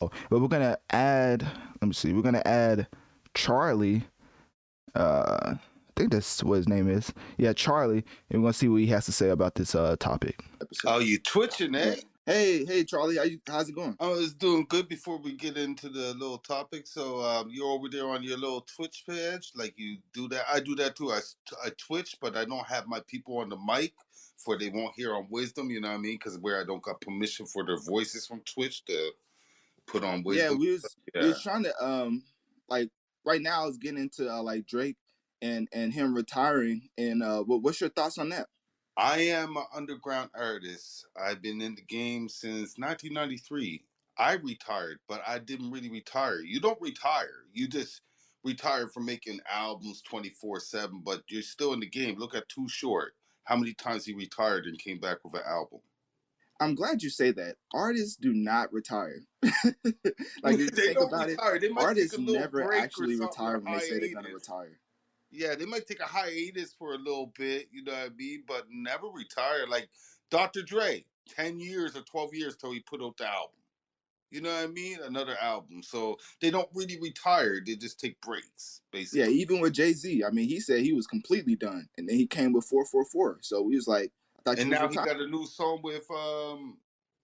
But 0.00 0.40
we're 0.40 0.48
gonna 0.48 0.78
add. 0.90 1.42
Let 1.80 1.88
me 1.88 1.92
see. 1.92 2.12
We're 2.12 2.22
gonna 2.22 2.42
add 2.44 2.86
Charlie. 3.34 4.04
Uh, 4.94 5.54
I 5.54 5.58
think 5.96 6.12
that's 6.12 6.42
what 6.42 6.56
his 6.56 6.68
name 6.68 6.88
is. 6.88 7.12
Yeah, 7.36 7.52
Charlie, 7.52 8.04
and 8.30 8.42
we're 8.42 8.46
gonna 8.46 8.54
see 8.54 8.68
what 8.68 8.80
he 8.80 8.86
has 8.88 9.04
to 9.06 9.12
say 9.12 9.28
about 9.28 9.56
this 9.56 9.74
uh 9.74 9.96
topic. 10.00 10.42
Oh, 10.86 10.98
you 10.98 11.18
twitching, 11.18 11.74
eh? 11.74 11.96
Hey, 12.26 12.64
hey, 12.64 12.84
Charlie, 12.84 13.16
how 13.16 13.24
you, 13.24 13.40
how's 13.46 13.68
it 13.68 13.74
going? 13.74 13.96
I 13.98 14.06
was 14.06 14.32
doing 14.34 14.64
good 14.68 14.88
before 14.88 15.18
we 15.18 15.32
get 15.32 15.56
into 15.56 15.88
the 15.88 16.14
little 16.14 16.38
topic. 16.38 16.86
So 16.86 17.20
um, 17.20 17.48
you're 17.50 17.66
over 17.66 17.88
there 17.88 18.06
on 18.06 18.22
your 18.22 18.38
little 18.38 18.60
Twitch 18.60 19.04
page, 19.08 19.50
like 19.56 19.74
you 19.76 19.96
do 20.12 20.28
that. 20.28 20.44
I 20.50 20.60
do 20.60 20.74
that 20.76 20.96
too. 20.96 21.10
I, 21.10 21.20
I 21.64 21.70
Twitch, 21.76 22.16
but 22.20 22.36
I 22.36 22.44
don't 22.44 22.66
have 22.66 22.86
my 22.86 23.00
people 23.08 23.38
on 23.38 23.48
the 23.48 23.56
mic 23.56 23.94
for 24.36 24.58
they 24.58 24.68
won't 24.70 24.94
hear 24.94 25.14
on 25.14 25.26
Wisdom. 25.28 25.70
You 25.70 25.80
know 25.80 25.88
what 25.88 25.94
I 25.94 25.98
mean? 25.98 26.14
Because 26.14 26.38
where 26.38 26.60
I 26.60 26.64
don't 26.64 26.82
got 26.82 27.00
permission 27.00 27.46
for 27.46 27.64
their 27.64 27.78
voices 27.78 28.26
from 28.26 28.42
Twitch 28.42 28.84
to 28.84 29.10
put 29.90 30.04
on 30.04 30.22
Wisdom. 30.22 30.52
Yeah, 30.52 30.58
we 30.58 30.72
was 30.72 30.96
yeah. 31.14 31.22
we 31.22 31.28
was 31.28 31.42
trying 31.42 31.64
to 31.64 31.84
um 31.84 32.22
like 32.68 32.88
right 33.24 33.42
now 33.42 33.62
I 33.62 33.66
was 33.66 33.78
getting 33.78 34.00
into 34.00 34.30
uh, 34.30 34.42
like 34.42 34.66
Drake 34.66 34.96
and 35.42 35.68
and 35.72 35.92
him 35.92 36.14
retiring. 36.14 36.88
And 36.96 37.22
uh, 37.22 37.42
what, 37.42 37.62
what's 37.62 37.80
your 37.80 37.90
thoughts 37.90 38.18
on 38.18 38.30
that? 38.30 38.46
I 38.96 39.18
am 39.18 39.56
an 39.56 39.64
underground 39.74 40.30
artist. 40.34 41.06
I've 41.16 41.40
been 41.40 41.60
in 41.60 41.74
the 41.74 41.82
game 41.82 42.28
since 42.28 42.76
1993. 42.76 43.84
I 44.18 44.34
retired, 44.34 44.98
but 45.08 45.22
I 45.26 45.38
didn't 45.38 45.70
really 45.70 45.90
retire. 45.90 46.40
You 46.40 46.60
don't 46.60 46.80
retire. 46.80 47.46
You 47.52 47.68
just 47.68 48.02
retire 48.44 48.86
from 48.88 49.06
making 49.06 49.40
albums 49.50 50.02
24/7, 50.10 51.02
but 51.02 51.22
you're 51.28 51.42
still 51.42 51.72
in 51.72 51.80
the 51.80 51.86
game. 51.86 52.18
Look 52.18 52.34
at 52.34 52.48
Too 52.48 52.68
Short. 52.68 53.14
How 53.44 53.56
many 53.56 53.72
times 53.72 54.04
he 54.04 54.12
retired 54.12 54.66
and 54.66 54.78
came 54.78 55.00
back 55.00 55.18
with 55.24 55.34
an 55.34 55.46
album? 55.46 55.80
I'm 56.60 56.74
glad 56.74 57.02
you 57.02 57.08
say 57.08 57.32
that. 57.32 57.56
Artists 57.72 58.16
do 58.16 58.34
not 58.34 58.72
retire. 58.72 59.22
like 59.42 60.58
you 60.58 60.68
think 60.68 60.98
about 61.00 61.28
retire. 61.28 61.56
it, 61.56 61.72
artists 61.76 62.18
never 62.18 62.74
actually 62.74 63.18
retire 63.18 63.58
when 63.58 63.72
they 63.72 63.80
say 63.80 63.98
they're 63.98 64.14
gonna 64.14 64.34
retire. 64.34 64.78
Yeah, 65.30 65.54
they 65.54 65.64
might 65.64 65.86
take 65.86 66.00
a 66.00 66.06
hiatus 66.06 66.74
for 66.78 66.94
a 66.94 66.98
little 66.98 67.32
bit, 67.38 67.68
you 67.72 67.84
know 67.84 67.92
what 67.92 68.06
I 68.06 68.08
mean, 68.10 68.44
but 68.46 68.66
never 68.70 69.06
retire. 69.06 69.66
Like 69.68 69.88
Dr. 70.30 70.62
Dre, 70.62 71.04
ten 71.28 71.60
years 71.60 71.96
or 71.96 72.02
twelve 72.02 72.34
years 72.34 72.56
till 72.56 72.72
he 72.72 72.80
put 72.80 73.02
out 73.02 73.16
the 73.16 73.26
album. 73.26 73.56
You 74.30 74.40
know 74.40 74.54
what 74.54 74.64
I 74.64 74.66
mean? 74.68 74.98
Another 75.04 75.36
album. 75.40 75.82
So 75.82 76.18
they 76.40 76.50
don't 76.50 76.68
really 76.72 76.98
retire. 77.00 77.60
They 77.64 77.74
just 77.74 77.98
take 77.98 78.20
breaks, 78.20 78.80
basically. 78.92 79.20
Yeah, 79.20 79.40
even 79.40 79.60
with 79.60 79.72
Jay 79.72 79.92
Z. 79.92 80.22
I 80.24 80.30
mean, 80.30 80.48
he 80.48 80.60
said 80.60 80.82
he 80.82 80.92
was 80.92 81.06
completely 81.06 81.56
done. 81.56 81.88
And 81.98 82.08
then 82.08 82.16
he 82.16 82.26
came 82.26 82.52
with 82.52 82.68
4:44. 82.70 83.38
So 83.40 83.68
he 83.68 83.74
was 83.74 83.88
like, 83.88 84.12
And 84.58 84.70
now 84.70 84.88
he 84.88 84.94
got 84.94 85.20
a 85.20 85.26
new 85.26 85.46
song 85.46 85.80
with 85.82 86.10
um 86.10 86.78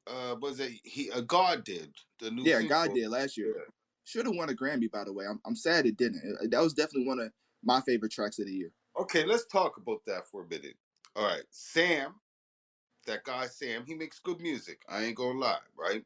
uh 0.07 0.37
was 0.41 0.61
it 0.61 0.73
he 0.85 1.11
uh, 1.11 1.21
God 1.23 1.65
did 1.65 1.93
the 2.21 2.31
new 2.31 2.43
Yeah, 2.45 2.63
God 2.63 2.95
did 2.95 3.09
last 3.09 3.37
year. 3.37 3.55
Yeah. 3.57 3.63
Should 4.05 4.27
have 4.27 4.37
won 4.37 4.51
a 4.51 4.53
Grammy 4.53 4.91
by 4.91 5.05
the 5.05 5.13
way. 5.13 5.25
I'm 5.29 5.41
I'm 5.45 5.57
sad 5.57 5.87
it 5.87 5.97
didn't. 5.97 6.51
That 6.51 6.63
was 6.63 6.75
definitely 6.75 7.07
one 7.07 7.19
of 7.19 7.31
my 7.65 7.81
favorite 7.81 8.13
tracks 8.13 8.39
of 8.39 8.47
the 8.47 8.53
year. 8.53 8.71
Okay, 8.99 9.25
let's 9.25 9.47
talk 9.47 9.77
about 9.77 10.01
that 10.07 10.25
for 10.31 10.45
a 10.45 10.49
minute. 10.49 10.77
All 11.15 11.27
right, 11.27 11.43
Sam, 11.51 12.15
that 13.07 13.25
guy 13.25 13.47
Sam, 13.47 13.85
he 13.87 13.95
makes 13.95 14.19
good 14.21 14.41
music. 14.41 14.83
I 14.89 15.05
ain't 15.05 15.17
gonna 15.17 15.39
lie, 15.39 15.59
right? 15.77 16.05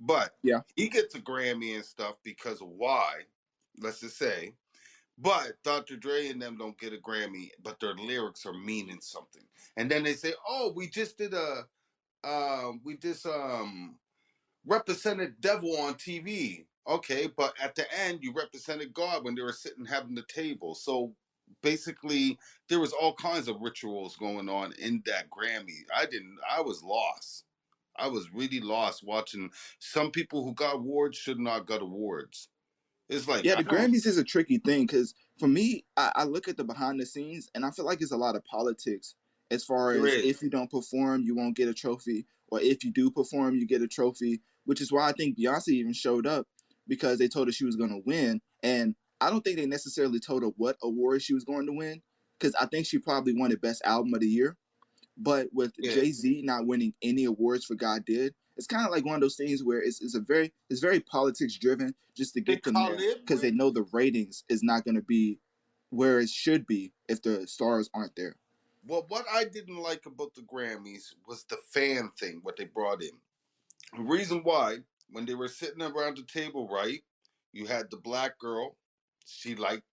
But 0.00 0.34
yeah, 0.42 0.60
he 0.76 0.88
gets 0.88 1.14
a 1.14 1.20
Grammy 1.20 1.74
and 1.74 1.84
stuff 1.84 2.16
because 2.24 2.60
of 2.60 2.68
why? 2.68 3.22
Let's 3.78 4.00
just 4.00 4.18
say. 4.18 4.54
But 5.22 5.62
Dr. 5.64 5.96
Dre 5.98 6.28
and 6.30 6.42
them 6.42 6.58
don't 6.58 6.78
get 6.80 6.94
a 6.94 6.98
Grammy, 6.98 7.50
but 7.64 7.80
their 7.80 7.94
lyrics 7.94 8.46
are 8.46 8.54
meaning 8.54 9.00
something. 9.02 9.44
And 9.78 9.90
then 9.90 10.04
they 10.04 10.14
say, 10.14 10.34
"Oh, 10.48 10.72
we 10.76 10.88
just 10.90 11.18
did 11.18 11.34
a, 11.34 11.68
uh, 12.24 12.72
we 12.84 12.96
just 12.98 13.26
um 13.26 13.98
represented 14.66 15.40
devil 15.40 15.76
on 15.78 15.94
TV." 15.94 16.66
Okay, 16.88 17.28
but 17.28 17.54
at 17.62 17.76
the 17.76 17.86
end, 18.00 18.20
you 18.22 18.32
represented 18.34 18.94
God 18.94 19.24
when 19.24 19.34
they 19.36 19.42
were 19.42 19.52
sitting 19.52 19.86
having 19.86 20.16
the 20.16 20.24
table. 20.24 20.74
So 20.74 21.14
basically, 21.62 22.38
there 22.68 22.80
was 22.80 22.92
all 22.94 23.14
kinds 23.14 23.48
of 23.48 23.60
rituals 23.62 24.16
going 24.16 24.48
on 24.48 24.72
in 24.80 25.02
that 25.06 25.30
Grammy. 25.30 25.80
I 25.96 26.06
didn't. 26.06 26.38
I 26.50 26.60
was 26.62 26.82
lost. 26.84 27.44
I 27.96 28.08
was 28.08 28.32
really 28.34 28.60
lost 28.60 29.04
watching 29.04 29.50
some 29.80 30.10
people 30.12 30.44
who 30.44 30.54
got 30.54 30.76
awards 30.76 31.18
should 31.18 31.40
not 31.40 31.66
got 31.66 31.82
awards. 31.82 32.48
It's 33.12 33.28
like 33.28 33.44
yeah, 33.44 33.56
the 33.56 33.64
Grammys 33.64 34.06
is 34.06 34.18
a 34.18 34.24
tricky 34.24 34.58
thing 34.58 34.86
because 34.86 35.14
for 35.38 35.48
me, 35.48 35.84
I, 35.96 36.12
I, 36.16 36.24
look 36.24 36.48
at 36.48 36.56
the 36.56 36.64
behind 36.64 37.00
the 37.00 37.06
scenes 37.06 37.50
and 37.54 37.64
I 37.64 37.70
feel 37.70 37.84
like 37.84 38.00
it's 38.00 38.12
a 38.12 38.16
lot 38.16 38.36
of 38.36 38.44
politics 38.44 39.14
as 39.50 39.64
far 39.64 39.92
as 39.92 40.02
if 40.02 40.42
you 40.42 40.48
don't 40.48 40.70
perform, 40.70 41.22
you 41.22 41.34
won't 41.34 41.56
get 41.56 41.68
a 41.68 41.74
trophy, 41.74 42.26
or 42.48 42.60
if 42.60 42.84
you 42.84 42.90
do 42.90 43.10
perform, 43.10 43.56
you 43.56 43.66
get 43.66 43.82
a 43.82 43.88
trophy. 43.88 44.40
Which 44.64 44.80
is 44.80 44.92
why 44.92 45.08
I 45.08 45.12
think 45.12 45.36
Beyonce 45.36 45.68
even 45.68 45.92
showed 45.92 46.26
up 46.26 46.46
because 46.86 47.18
they 47.18 47.28
told 47.28 47.48
her 47.48 47.52
she 47.52 47.64
was 47.64 47.76
going 47.76 47.90
to 47.90 48.02
win, 48.06 48.40
and 48.62 48.94
I 49.20 49.28
don't 49.28 49.42
think 49.42 49.58
they 49.58 49.66
necessarily 49.66 50.20
told 50.20 50.42
her 50.42 50.50
what 50.56 50.76
award 50.82 51.22
she 51.22 51.34
was 51.34 51.44
going 51.44 51.66
to 51.66 51.72
win 51.72 52.00
because 52.38 52.54
I 52.60 52.66
think 52.66 52.86
she 52.86 52.98
probably 52.98 53.34
won 53.34 53.50
the 53.50 53.56
best 53.56 53.82
album 53.84 54.14
of 54.14 54.20
the 54.20 54.28
year. 54.28 54.56
But 55.16 55.48
with 55.52 55.72
yeah. 55.78 55.94
Jay 55.94 56.12
Z 56.12 56.42
not 56.44 56.66
winning 56.66 56.94
any 57.02 57.24
awards 57.24 57.64
for 57.64 57.74
God 57.74 58.04
Did, 58.04 58.34
it's 58.56 58.66
kind 58.66 58.84
of 58.84 58.92
like 58.92 59.04
one 59.04 59.14
of 59.14 59.20
those 59.20 59.36
things 59.36 59.62
where 59.62 59.82
it's, 59.82 60.00
it's 60.00 60.14
a 60.14 60.20
very 60.20 60.52
it's 60.68 60.80
very 60.80 61.00
politics 61.00 61.58
driven 61.58 61.94
just 62.16 62.34
to 62.34 62.40
get 62.40 62.62
them 62.62 62.74
there 62.74 63.16
because 63.20 63.40
they 63.40 63.50
know 63.50 63.70
the 63.70 63.86
ratings 63.92 64.44
is 64.48 64.62
not 64.62 64.84
going 64.84 64.94
to 64.94 65.02
be 65.02 65.38
where 65.90 66.20
it 66.20 66.28
should 66.28 66.66
be 66.66 66.92
if 67.08 67.22
the 67.22 67.46
stars 67.46 67.90
aren't 67.94 68.16
there. 68.16 68.36
Well, 68.86 69.04
what 69.08 69.26
I 69.32 69.44
didn't 69.44 69.76
like 69.76 70.06
about 70.06 70.34
the 70.34 70.42
Grammys 70.42 71.14
was 71.26 71.44
the 71.44 71.58
fan 71.70 72.10
thing, 72.18 72.40
what 72.42 72.56
they 72.56 72.64
brought 72.64 73.02
in. 73.02 73.10
The 73.96 74.02
reason 74.02 74.40
why, 74.42 74.78
when 75.10 75.26
they 75.26 75.34
were 75.34 75.48
sitting 75.48 75.82
around 75.82 76.16
the 76.16 76.24
table, 76.24 76.68
right, 76.68 77.02
you 77.52 77.66
had 77.66 77.90
the 77.90 77.98
black 77.98 78.38
girl, 78.38 78.76
she 79.26 79.54
liked 79.54 79.84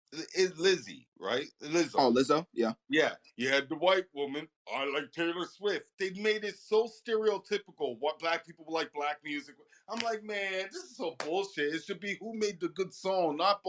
Lizzie, 0.57 1.07
right? 1.19 1.47
Lizzo. 1.63 1.95
Oh, 1.95 2.11
Lizzo, 2.11 2.45
yeah. 2.53 2.73
Yeah. 2.89 3.13
You 3.35 3.49
had 3.49 3.69
the 3.69 3.75
white 3.75 4.05
woman. 4.13 4.47
I 4.73 4.85
like 4.85 5.11
Taylor 5.11 5.45
Swift. 5.45 5.85
They 5.99 6.11
made 6.11 6.43
it 6.43 6.57
so 6.57 6.87
stereotypical. 6.87 7.97
What 7.99 8.19
black 8.19 8.45
people 8.45 8.65
like 8.69 8.91
black 8.93 9.19
music. 9.23 9.55
I'm 9.87 9.99
like, 9.99 10.23
man, 10.23 10.67
this 10.71 10.83
is 10.83 10.97
so 10.97 11.15
bullshit. 11.19 11.73
It 11.73 11.83
should 11.83 11.99
be 11.99 12.17
who 12.19 12.37
made 12.37 12.59
the 12.59 12.69
good 12.69 12.93
song, 12.93 13.37
not 13.37 13.61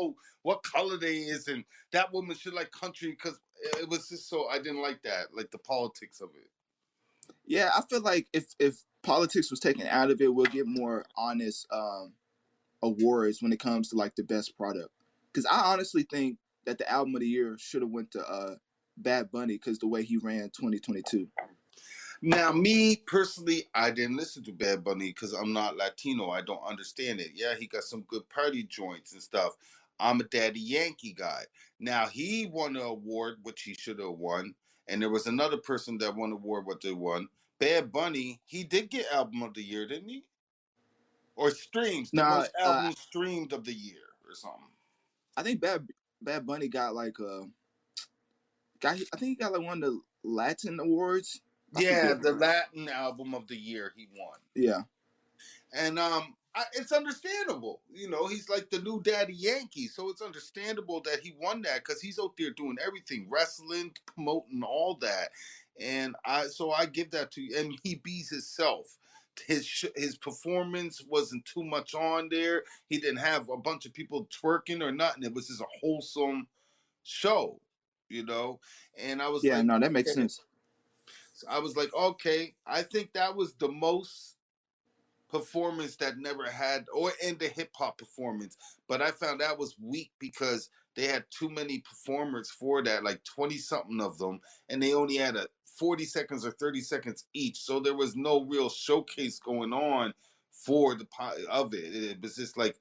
what 0.42 0.62
color 0.62 0.96
they 0.96 1.16
is, 1.16 1.48
and 1.48 1.64
that 1.92 2.12
woman 2.12 2.36
should 2.36 2.54
like 2.54 2.70
country 2.72 3.10
because 3.10 3.38
it 3.78 3.88
was 3.88 4.08
just 4.08 4.28
so 4.28 4.48
I 4.48 4.58
didn't 4.58 4.82
like 4.82 5.02
that, 5.02 5.34
like 5.34 5.50
the 5.50 5.58
politics 5.58 6.20
of 6.20 6.30
it. 6.34 6.48
Yeah, 7.46 7.70
I 7.74 7.82
feel 7.88 8.00
like 8.00 8.28
if 8.32 8.54
if 8.58 8.82
politics 9.02 9.50
was 9.50 9.60
taken 9.60 9.86
out 9.86 10.10
of 10.10 10.20
it, 10.20 10.32
we'll 10.32 10.46
get 10.46 10.66
more 10.66 11.04
honest 11.16 11.66
um, 11.72 12.12
awards 12.82 13.42
when 13.42 13.52
it 13.52 13.60
comes 13.60 13.88
to 13.90 13.96
like 13.96 14.14
the 14.16 14.22
best 14.22 14.56
product. 14.56 14.90
Because 15.32 15.46
I 15.46 15.72
honestly 15.72 16.02
think 16.02 16.38
that 16.66 16.78
the 16.78 16.90
album 16.90 17.14
of 17.14 17.20
the 17.20 17.28
year 17.28 17.56
should 17.58 17.82
have 17.82 17.90
went 17.90 18.10
to 18.12 18.20
uh, 18.20 18.56
Bad 18.96 19.30
Bunny 19.30 19.54
because 19.54 19.78
the 19.78 19.88
way 19.88 20.02
he 20.02 20.16
ran 20.16 20.50
2022. 20.50 21.28
Now, 22.22 22.52
me 22.52 22.96
personally, 22.96 23.64
I 23.74 23.90
didn't 23.90 24.16
listen 24.16 24.44
to 24.44 24.52
Bad 24.52 24.84
Bunny 24.84 25.08
because 25.08 25.32
I'm 25.32 25.54
not 25.54 25.78
Latino. 25.78 26.30
I 26.30 26.42
don't 26.42 26.62
understand 26.62 27.18
it. 27.18 27.30
Yeah, 27.34 27.54
he 27.58 27.66
got 27.66 27.82
some 27.82 28.02
good 28.02 28.28
party 28.28 28.62
joints 28.64 29.12
and 29.14 29.22
stuff. 29.22 29.56
I'm 29.98 30.20
a 30.20 30.24
Daddy 30.24 30.60
Yankee 30.60 31.14
guy. 31.14 31.44
Now 31.78 32.06
he 32.06 32.46
won 32.46 32.76
an 32.76 32.82
award, 32.82 33.36
which 33.42 33.62
he 33.62 33.74
should 33.74 33.98
have 34.00 34.12
won, 34.12 34.54
and 34.88 35.00
there 35.00 35.10
was 35.10 35.26
another 35.26 35.56
person 35.56 35.96
that 35.98 36.14
won 36.14 36.30
an 36.30 36.36
award, 36.36 36.66
what 36.66 36.82
they 36.82 36.92
won. 36.92 37.28
Bad 37.58 37.92
Bunny, 37.92 38.40
he 38.44 38.64
did 38.64 38.90
get 38.90 39.06
album 39.12 39.42
of 39.42 39.54
the 39.54 39.62
year, 39.62 39.86
didn't 39.86 40.08
he? 40.08 40.24
Or 41.36 41.50
streams, 41.50 42.10
the 42.10 42.22
nah, 42.22 42.36
most 42.38 42.52
uh, 42.60 42.64
album 42.64 42.86
uh, 42.86 43.00
streamed 43.00 43.52
of 43.52 43.64
the 43.64 43.72
year, 43.72 44.02
or 44.28 44.34
something. 44.34 44.64
I 45.40 45.42
think 45.42 45.60
Bad 45.62 45.88
Bad 46.20 46.44
Bunny 46.44 46.68
got 46.68 46.94
like 46.94 47.18
a 47.18 47.44
got. 48.80 48.96
I 48.96 49.16
think 49.16 49.30
he 49.30 49.34
got 49.36 49.52
like 49.52 49.62
one 49.62 49.82
of 49.82 49.90
the 49.90 50.00
Latin 50.22 50.78
awards. 50.78 51.40
Yeah, 51.78 52.12
the 52.12 52.32
Latin 52.32 52.90
album 52.90 53.34
of 53.34 53.46
the 53.46 53.56
year 53.56 53.92
he 53.96 54.06
won. 54.14 54.38
Yeah, 54.54 54.82
and 55.72 55.98
um, 55.98 56.34
I, 56.54 56.64
it's 56.74 56.92
understandable. 56.92 57.80
You 57.90 58.10
know, 58.10 58.26
he's 58.26 58.50
like 58.50 58.68
the 58.68 58.82
new 58.82 59.00
Daddy 59.02 59.32
Yankee, 59.32 59.86
so 59.86 60.10
it's 60.10 60.20
understandable 60.20 61.00
that 61.06 61.20
he 61.20 61.32
won 61.40 61.62
that 61.62 61.76
because 61.76 62.02
he's 62.02 62.18
out 62.18 62.36
there 62.36 62.50
doing 62.50 62.76
everything, 62.86 63.26
wrestling, 63.30 63.92
promoting 64.14 64.62
all 64.62 64.98
that, 65.00 65.30
and 65.80 66.16
I 66.26 66.48
so 66.48 66.70
I 66.70 66.84
give 66.84 67.12
that 67.12 67.30
to 67.32 67.40
you. 67.40 67.56
And 67.56 67.78
he 67.82 67.94
beats 67.94 68.28
himself. 68.28 68.98
His 69.46 69.84
his 69.96 70.16
performance 70.16 71.02
wasn't 71.06 71.44
too 71.44 71.64
much 71.64 71.94
on 71.94 72.28
there. 72.30 72.64
He 72.88 72.98
didn't 72.98 73.18
have 73.18 73.48
a 73.48 73.56
bunch 73.56 73.86
of 73.86 73.92
people 73.92 74.26
twerking 74.26 74.82
or 74.82 74.92
nothing. 74.92 75.22
It 75.22 75.34
was 75.34 75.48
just 75.48 75.60
a 75.60 75.66
wholesome 75.80 76.46
show, 77.02 77.60
you 78.08 78.24
know. 78.24 78.60
And 78.98 79.20
I 79.20 79.28
was 79.28 79.44
yeah, 79.44 79.58
like, 79.58 79.66
no, 79.66 79.78
that 79.78 79.92
makes 79.92 80.10
okay. 80.10 80.20
sense. 80.20 80.40
So 81.32 81.46
I 81.48 81.58
was 81.58 81.76
like, 81.76 81.94
okay, 81.94 82.54
I 82.66 82.82
think 82.82 83.12
that 83.14 83.34
was 83.34 83.54
the 83.54 83.70
most 83.70 84.36
performance 85.30 85.96
that 85.96 86.18
never 86.18 86.50
had 86.50 86.86
or 86.92 87.12
in 87.22 87.38
the 87.38 87.48
hip 87.48 87.70
hop 87.74 87.98
performance. 87.98 88.56
But 88.88 89.00
I 89.00 89.10
found 89.10 89.40
that 89.40 89.58
was 89.58 89.76
weak 89.80 90.10
because 90.18 90.70
they 90.96 91.06
had 91.06 91.24
too 91.30 91.48
many 91.48 91.78
performers 91.78 92.50
for 92.50 92.82
that, 92.82 93.04
like 93.04 93.22
20 93.24 93.56
something 93.58 94.00
of 94.00 94.18
them, 94.18 94.40
and 94.68 94.82
they 94.82 94.92
only 94.92 95.16
had 95.16 95.36
a 95.36 95.46
40 95.80 96.04
seconds 96.04 96.44
or 96.44 96.50
30 96.52 96.82
seconds 96.82 97.24
each. 97.32 97.58
So 97.58 97.80
there 97.80 97.96
was 97.96 98.14
no 98.14 98.44
real 98.44 98.68
showcase 98.68 99.38
going 99.38 99.72
on 99.72 100.12
for 100.52 100.94
the 100.94 101.06
of 101.50 101.72
it. 101.72 101.94
It 101.94 102.22
was 102.22 102.36
just 102.36 102.58
like 102.58 102.76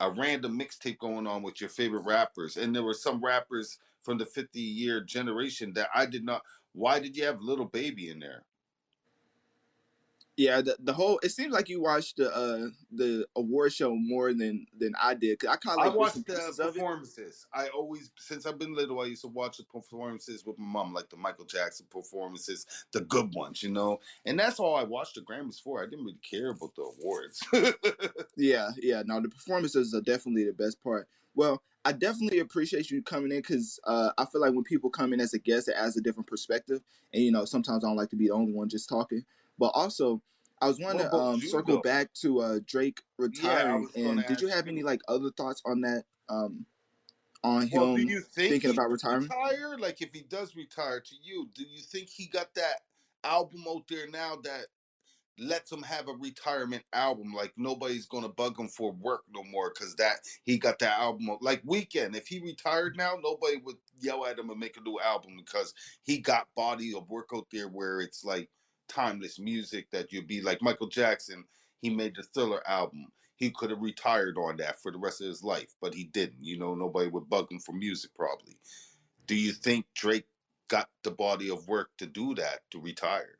a 0.00 0.10
random 0.10 0.58
mixtape 0.58 0.98
going 0.98 1.26
on 1.26 1.42
with 1.42 1.62
your 1.62 1.70
favorite 1.70 2.04
rappers. 2.04 2.58
And 2.58 2.76
there 2.76 2.82
were 2.82 2.92
some 2.92 3.24
rappers 3.24 3.78
from 4.02 4.18
the 4.18 4.26
50 4.26 4.60
year 4.60 5.00
generation 5.00 5.72
that 5.76 5.88
I 5.94 6.04
did 6.04 6.24
not. 6.24 6.42
Why 6.74 7.00
did 7.00 7.16
you 7.16 7.24
have 7.24 7.40
Little 7.40 7.64
Baby 7.64 8.10
in 8.10 8.18
there? 8.18 8.44
Yeah, 10.36 10.60
the, 10.60 10.76
the 10.80 10.92
whole 10.92 11.18
it 11.22 11.30
seems 11.30 11.52
like 11.52 11.70
you 11.70 11.80
watched 11.80 12.18
the 12.18 12.34
uh 12.34 12.68
the 12.92 13.26
award 13.36 13.72
show 13.72 13.94
more 13.94 14.34
than 14.34 14.66
than 14.78 14.92
I 15.00 15.14
did. 15.14 15.38
Cause 15.38 15.48
I 15.48 15.56
kind 15.56 15.78
of 15.78 15.86
like 15.86 15.94
I 15.94 15.96
watched 15.96 16.26
the 16.26 16.52
performances. 16.56 17.46
I 17.54 17.68
always 17.68 18.10
since 18.18 18.44
I've 18.44 18.58
been 18.58 18.74
little, 18.74 19.00
I 19.00 19.06
used 19.06 19.22
to 19.22 19.28
watch 19.28 19.56
the 19.56 19.64
performances 19.64 20.44
with 20.44 20.58
my 20.58 20.66
mom, 20.66 20.92
like 20.92 21.08
the 21.08 21.16
Michael 21.16 21.46
Jackson 21.46 21.86
performances, 21.90 22.66
the 22.92 23.00
good 23.00 23.34
ones, 23.34 23.62
you 23.62 23.70
know. 23.70 24.00
And 24.26 24.38
that's 24.38 24.60
all 24.60 24.76
I 24.76 24.82
watched 24.82 25.14
the 25.14 25.22
Grammys 25.22 25.62
for. 25.62 25.82
I 25.82 25.86
didn't 25.86 26.04
really 26.04 26.18
care 26.28 26.50
about 26.50 26.74
the 26.74 26.82
awards. 26.82 27.42
yeah, 28.36 28.70
yeah. 28.76 29.02
No, 29.06 29.20
the 29.22 29.30
performances 29.30 29.94
are 29.94 30.02
definitely 30.02 30.44
the 30.44 30.52
best 30.52 30.82
part. 30.82 31.08
Well, 31.34 31.62
I 31.86 31.92
definitely 31.92 32.40
appreciate 32.40 32.90
you 32.90 33.02
coming 33.02 33.30
in 33.30 33.38
because 33.38 33.78
uh, 33.84 34.10
I 34.18 34.24
feel 34.26 34.40
like 34.40 34.52
when 34.52 34.64
people 34.64 34.90
come 34.90 35.12
in 35.12 35.20
as 35.20 35.34
a 35.34 35.38
guest, 35.38 35.68
it 35.68 35.76
adds 35.78 35.96
a 35.96 36.00
different 36.00 36.26
perspective. 36.26 36.82
And 37.14 37.22
you 37.22 37.32
know, 37.32 37.44
sometimes 37.46 37.84
I 37.84 37.88
don't 37.88 37.96
like 37.96 38.10
to 38.10 38.16
be 38.16 38.26
the 38.26 38.34
only 38.34 38.52
one 38.52 38.68
just 38.68 38.88
talking. 38.88 39.24
But 39.58 39.72
also, 39.74 40.22
I 40.60 40.68
was 40.68 40.78
wanting 40.80 41.00
to 41.00 41.12
um, 41.14 41.40
circle 41.40 41.80
back 41.80 42.12
to 42.22 42.40
uh, 42.40 42.58
Drake 42.66 43.00
retiring. 43.18 43.88
Yeah, 43.94 44.08
and 44.08 44.26
did 44.26 44.40
you 44.40 44.48
have 44.48 44.68
any 44.68 44.82
like 44.82 45.00
other 45.08 45.30
thoughts 45.36 45.62
on 45.64 45.80
that? 45.82 46.04
Um, 46.28 46.66
on 47.44 47.68
him 47.68 47.80
well, 47.80 47.96
do 47.96 48.02
you 48.02 48.20
think 48.20 48.50
thinking 48.50 48.70
about 48.70 48.90
retirement? 48.90 49.30
Retire? 49.30 49.76
Like 49.78 50.02
if 50.02 50.12
he 50.12 50.22
does 50.22 50.56
retire 50.56 51.00
to 51.00 51.14
you, 51.22 51.48
do 51.54 51.62
you 51.62 51.80
think 51.82 52.08
he 52.08 52.26
got 52.26 52.54
that 52.54 52.80
album 53.24 53.64
out 53.68 53.84
there 53.88 54.08
now 54.08 54.36
that 54.44 54.66
lets 55.38 55.70
him 55.70 55.82
have 55.82 56.08
a 56.08 56.12
retirement 56.12 56.82
album. 56.92 57.32
Like 57.34 57.52
nobody's 57.56 58.06
gonna 58.06 58.28
bug 58.28 58.58
him 58.58 58.68
for 58.68 58.92
work 58.92 59.22
no 59.34 59.42
more 59.44 59.72
because 59.74 59.94
that 59.96 60.16
he 60.44 60.58
got 60.58 60.78
that 60.78 60.98
album. 60.98 61.28
Like 61.40 61.62
Weeknd, 61.64 62.16
if 62.16 62.26
he 62.26 62.40
retired 62.40 62.96
now, 62.96 63.14
nobody 63.22 63.58
would 63.58 63.76
yell 64.00 64.26
at 64.26 64.38
him 64.38 64.50
and 64.50 64.58
make 64.60 64.76
a 64.76 64.80
new 64.80 64.98
album 65.04 65.34
because 65.36 65.74
he 66.02 66.18
got 66.18 66.48
body 66.56 66.94
of 66.94 67.08
work 67.08 67.30
out 67.34 67.46
there 67.52 67.68
where 67.68 68.00
it's 68.00 68.24
like 68.24 68.48
timeless 68.88 69.38
music 69.38 69.90
that 69.90 70.12
you'd 70.12 70.26
be 70.26 70.40
like 70.40 70.62
Michael 70.62 70.88
Jackson. 70.88 71.44
He 71.80 71.90
made 71.90 72.16
the 72.16 72.22
Thriller 72.22 72.66
album. 72.68 73.06
He 73.36 73.50
could 73.50 73.70
have 73.70 73.82
retired 73.82 74.38
on 74.38 74.56
that 74.56 74.80
for 74.80 74.90
the 74.90 74.98
rest 74.98 75.20
of 75.20 75.26
his 75.26 75.44
life, 75.44 75.74
but 75.80 75.94
he 75.94 76.04
didn't. 76.04 76.42
You 76.42 76.58
know, 76.58 76.74
nobody 76.74 77.08
would 77.08 77.28
bug 77.28 77.50
him 77.50 77.60
for 77.60 77.72
music 77.72 78.10
probably. 78.14 78.56
Do 79.26 79.34
you 79.34 79.52
think 79.52 79.86
Drake 79.94 80.26
got 80.68 80.88
the 81.02 81.10
body 81.10 81.50
of 81.50 81.68
work 81.68 81.90
to 81.98 82.06
do 82.06 82.34
that 82.36 82.60
to 82.70 82.80
retire? 82.80 83.36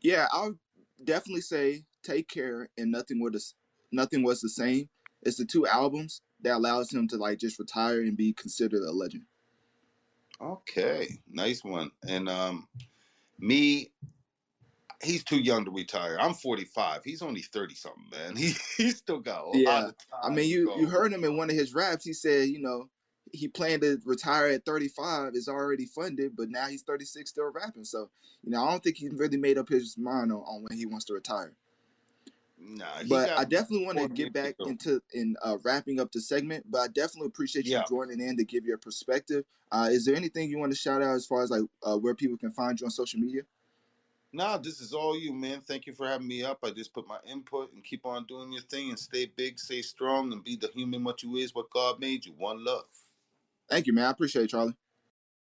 Yeah, 0.00 0.28
I'll 0.32 0.58
definitely 1.02 1.40
say 1.40 1.84
Take 2.02 2.28
Care 2.28 2.68
and 2.76 2.92
Nothing 2.92 3.20
was 3.20 3.54
Nothing 3.90 4.22
was 4.22 4.40
the 4.40 4.48
same. 4.48 4.88
It's 5.22 5.38
the 5.38 5.44
two 5.44 5.66
albums 5.66 6.20
that 6.42 6.56
allows 6.56 6.92
him 6.92 7.08
to 7.08 7.16
like 7.16 7.38
just 7.38 7.58
retire 7.58 8.02
and 8.02 8.16
be 8.16 8.32
considered 8.32 8.82
a 8.82 8.92
legend. 8.92 9.24
Okay, 10.40 11.08
nice 11.28 11.64
one. 11.64 11.90
And 12.06 12.28
um 12.28 12.68
me 13.38 13.90
he's 15.02 15.24
too 15.24 15.38
young 15.38 15.64
to 15.64 15.70
retire. 15.70 16.16
I'm 16.20 16.34
45. 16.34 17.04
He's 17.04 17.22
only 17.22 17.42
30 17.42 17.74
something, 17.74 18.04
man. 18.10 18.36
He 18.36 18.54
he 18.76 18.90
still 18.90 19.20
got 19.20 19.54
a 19.54 19.58
yeah. 19.58 19.68
lot 19.68 19.84
of 19.88 19.94
time. 19.98 20.20
I 20.32 20.34
mean, 20.34 20.48
you 20.48 20.74
you 20.78 20.86
heard 20.86 21.12
him 21.12 21.24
in 21.24 21.36
one 21.36 21.50
of 21.50 21.56
his 21.56 21.74
raps. 21.74 22.04
He 22.04 22.12
said, 22.12 22.48
you 22.48 22.60
know, 22.60 22.88
he 23.32 23.48
planned 23.48 23.82
to 23.82 24.00
retire 24.04 24.48
at 24.48 24.64
35. 24.64 25.34
Is 25.34 25.48
already 25.48 25.86
funded, 25.86 26.36
but 26.36 26.50
now 26.50 26.66
he's 26.66 26.82
36 26.82 27.30
still 27.30 27.50
rapping. 27.50 27.84
So, 27.84 28.10
you 28.42 28.50
know, 28.50 28.64
I 28.64 28.70
don't 28.70 28.82
think 28.82 28.96
he's 28.96 29.12
really 29.12 29.36
made 29.36 29.58
up 29.58 29.68
his 29.68 29.96
mind 29.96 30.32
on, 30.32 30.38
on 30.38 30.62
when 30.62 30.78
he 30.78 30.86
wants 30.86 31.04
to 31.06 31.14
retire. 31.14 31.52
Nah, 32.60 32.86
but 33.08 33.30
I 33.30 33.44
definitely 33.44 33.86
want 33.86 33.98
to 33.98 34.08
get 34.08 34.32
back 34.32 34.56
into 34.58 35.00
in 35.14 35.36
uh, 35.42 35.58
wrapping 35.62 36.00
up 36.00 36.10
the 36.10 36.20
segment. 36.20 36.66
But 36.68 36.78
I 36.78 36.88
definitely 36.88 37.28
appreciate 37.28 37.66
you 37.66 37.72
yeah. 37.72 37.84
joining 37.88 38.20
in 38.20 38.36
to 38.36 38.44
give 38.44 38.64
your 38.64 38.78
perspective. 38.78 39.44
Uh, 39.70 39.88
is 39.90 40.04
there 40.04 40.16
anything 40.16 40.50
you 40.50 40.58
want 40.58 40.72
to 40.72 40.78
shout 40.78 41.02
out 41.02 41.14
as 41.14 41.26
far 41.26 41.42
as 41.42 41.50
like 41.50 41.62
uh, 41.82 41.96
where 41.96 42.14
people 42.14 42.36
can 42.36 42.50
find 42.50 42.80
you 42.80 42.86
on 42.86 42.90
social 42.90 43.20
media? 43.20 43.42
Nah, 44.32 44.58
this 44.58 44.80
is 44.80 44.92
all 44.92 45.18
you, 45.18 45.32
man. 45.32 45.62
Thank 45.62 45.86
you 45.86 45.94
for 45.94 46.06
having 46.06 46.28
me 46.28 46.42
up. 46.44 46.58
I 46.62 46.70
just 46.70 46.92
put 46.92 47.08
my 47.08 47.18
input 47.26 47.72
and 47.72 47.82
keep 47.82 48.04
on 48.04 48.26
doing 48.26 48.52
your 48.52 48.62
thing 48.62 48.90
and 48.90 48.98
stay 48.98 49.26
big, 49.26 49.58
stay 49.58 49.80
strong, 49.80 50.32
and 50.32 50.44
be 50.44 50.56
the 50.56 50.70
human 50.74 51.02
what 51.02 51.22
you 51.22 51.36
is, 51.36 51.54
what 51.54 51.70
God 51.70 51.98
made 51.98 52.26
you. 52.26 52.34
One 52.36 52.62
love. 52.64 52.84
Thank 53.70 53.86
you, 53.86 53.94
man. 53.94 54.04
I 54.06 54.10
appreciate 54.10 54.44
it, 54.44 54.50
Charlie. 54.50 54.74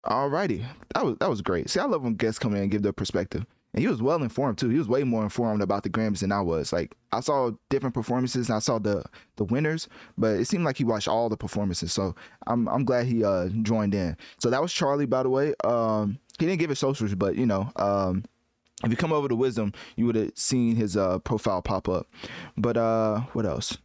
Alrighty. 0.04 0.66
That 0.94 1.04
was 1.04 1.16
that 1.20 1.30
was 1.30 1.40
great. 1.40 1.70
See, 1.70 1.80
I 1.80 1.84
love 1.84 2.02
when 2.02 2.14
guests 2.14 2.38
come 2.38 2.54
in 2.54 2.62
and 2.62 2.70
give 2.70 2.82
their 2.82 2.92
perspective. 2.92 3.46
And 3.72 3.80
he 3.82 3.88
was 3.88 4.02
well 4.02 4.22
informed 4.22 4.58
too. 4.58 4.68
He 4.68 4.78
was 4.78 4.86
way 4.86 5.02
more 5.02 5.24
informed 5.24 5.62
about 5.62 5.82
the 5.82 5.90
Grammys 5.90 6.20
than 6.20 6.30
I 6.30 6.42
was. 6.42 6.72
Like 6.72 6.94
I 7.10 7.20
saw 7.20 7.52
different 7.70 7.94
performances 7.94 8.48
and 8.48 8.56
I 8.56 8.58
saw 8.58 8.78
the 8.78 9.02
the 9.36 9.44
winners, 9.44 9.88
but 10.18 10.36
it 10.36 10.46
seemed 10.46 10.64
like 10.64 10.76
he 10.76 10.84
watched 10.84 11.08
all 11.08 11.30
the 11.30 11.38
performances. 11.38 11.92
So 11.92 12.14
I'm 12.46 12.68
I'm 12.68 12.84
glad 12.84 13.06
he 13.06 13.24
uh 13.24 13.48
joined 13.62 13.94
in. 13.94 14.16
So 14.38 14.50
that 14.50 14.60
was 14.60 14.72
Charlie, 14.72 15.06
by 15.06 15.22
the 15.22 15.30
way. 15.30 15.54
Um 15.64 16.18
he 16.38 16.46
didn't 16.46 16.60
give 16.60 16.70
his 16.70 16.78
socials, 16.78 17.14
but 17.14 17.36
you 17.36 17.46
know, 17.46 17.72
um 17.76 18.24
if 18.84 18.90
you 18.90 18.96
come 18.96 19.12
over 19.12 19.28
to 19.28 19.36
Wisdom, 19.36 19.72
you 19.96 20.06
would 20.06 20.16
have 20.16 20.32
seen 20.34 20.76
his 20.76 20.96
uh, 20.96 21.18
profile 21.20 21.62
pop 21.62 21.88
up. 21.88 22.06
But 22.56 22.76
uh, 22.76 23.20
what 23.32 23.46
else? 23.46 23.78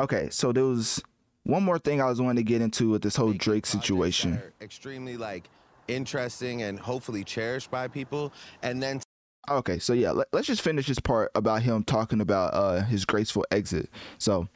Okay, 0.00 0.28
so 0.30 0.52
there 0.52 0.64
was 0.64 1.02
one 1.44 1.62
more 1.62 1.78
thing 1.78 2.00
I 2.00 2.06
was 2.06 2.20
wanting 2.20 2.44
to 2.44 2.48
get 2.48 2.60
into 2.60 2.90
with 2.90 3.02
this 3.02 3.16
whole 3.16 3.32
Drake 3.32 3.66
situation. 3.66 4.40
Extremely 4.60 5.16
like 5.16 5.48
interesting 5.88 6.62
and 6.62 6.78
hopefully 6.78 7.24
cherished 7.24 7.70
by 7.70 7.88
people, 7.88 8.32
and 8.62 8.82
then. 8.82 9.00
Okay, 9.48 9.78
so 9.78 9.92
yeah, 9.92 10.10
let, 10.10 10.26
us 10.34 10.46
just 10.46 10.60
finish 10.60 10.88
this 10.88 10.98
part 10.98 11.30
about 11.36 11.62
him 11.62 11.84
talking 11.84 12.20
about 12.20 12.52
uh, 12.52 12.82
his 12.82 13.04
graceful 13.04 13.46
exit. 13.52 13.88
So, 14.18 14.48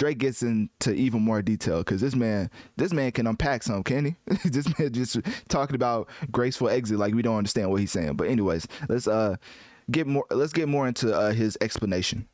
Drake 0.00 0.16
gets 0.16 0.42
into 0.42 0.94
even 0.94 1.20
more 1.20 1.42
detail 1.42 1.80
because 1.80 2.00
this 2.00 2.16
man, 2.16 2.48
this 2.78 2.90
man 2.90 3.12
can 3.12 3.26
unpack 3.26 3.62
some, 3.62 3.82
can 3.82 4.06
he? 4.06 4.16
this 4.48 4.66
man 4.78 4.94
just 4.94 5.18
talking 5.48 5.76
about 5.76 6.08
graceful 6.30 6.70
exit 6.70 6.98
like 6.98 7.12
we 7.12 7.20
don't 7.20 7.36
understand 7.36 7.70
what 7.70 7.80
he's 7.80 7.92
saying. 7.92 8.14
But 8.14 8.28
anyways, 8.28 8.66
let's 8.88 9.06
uh 9.06 9.36
get 9.90 10.06
more. 10.06 10.24
Let's 10.30 10.54
get 10.54 10.68
more 10.68 10.88
into 10.88 11.14
uh, 11.14 11.32
his 11.32 11.58
explanation. 11.60 12.26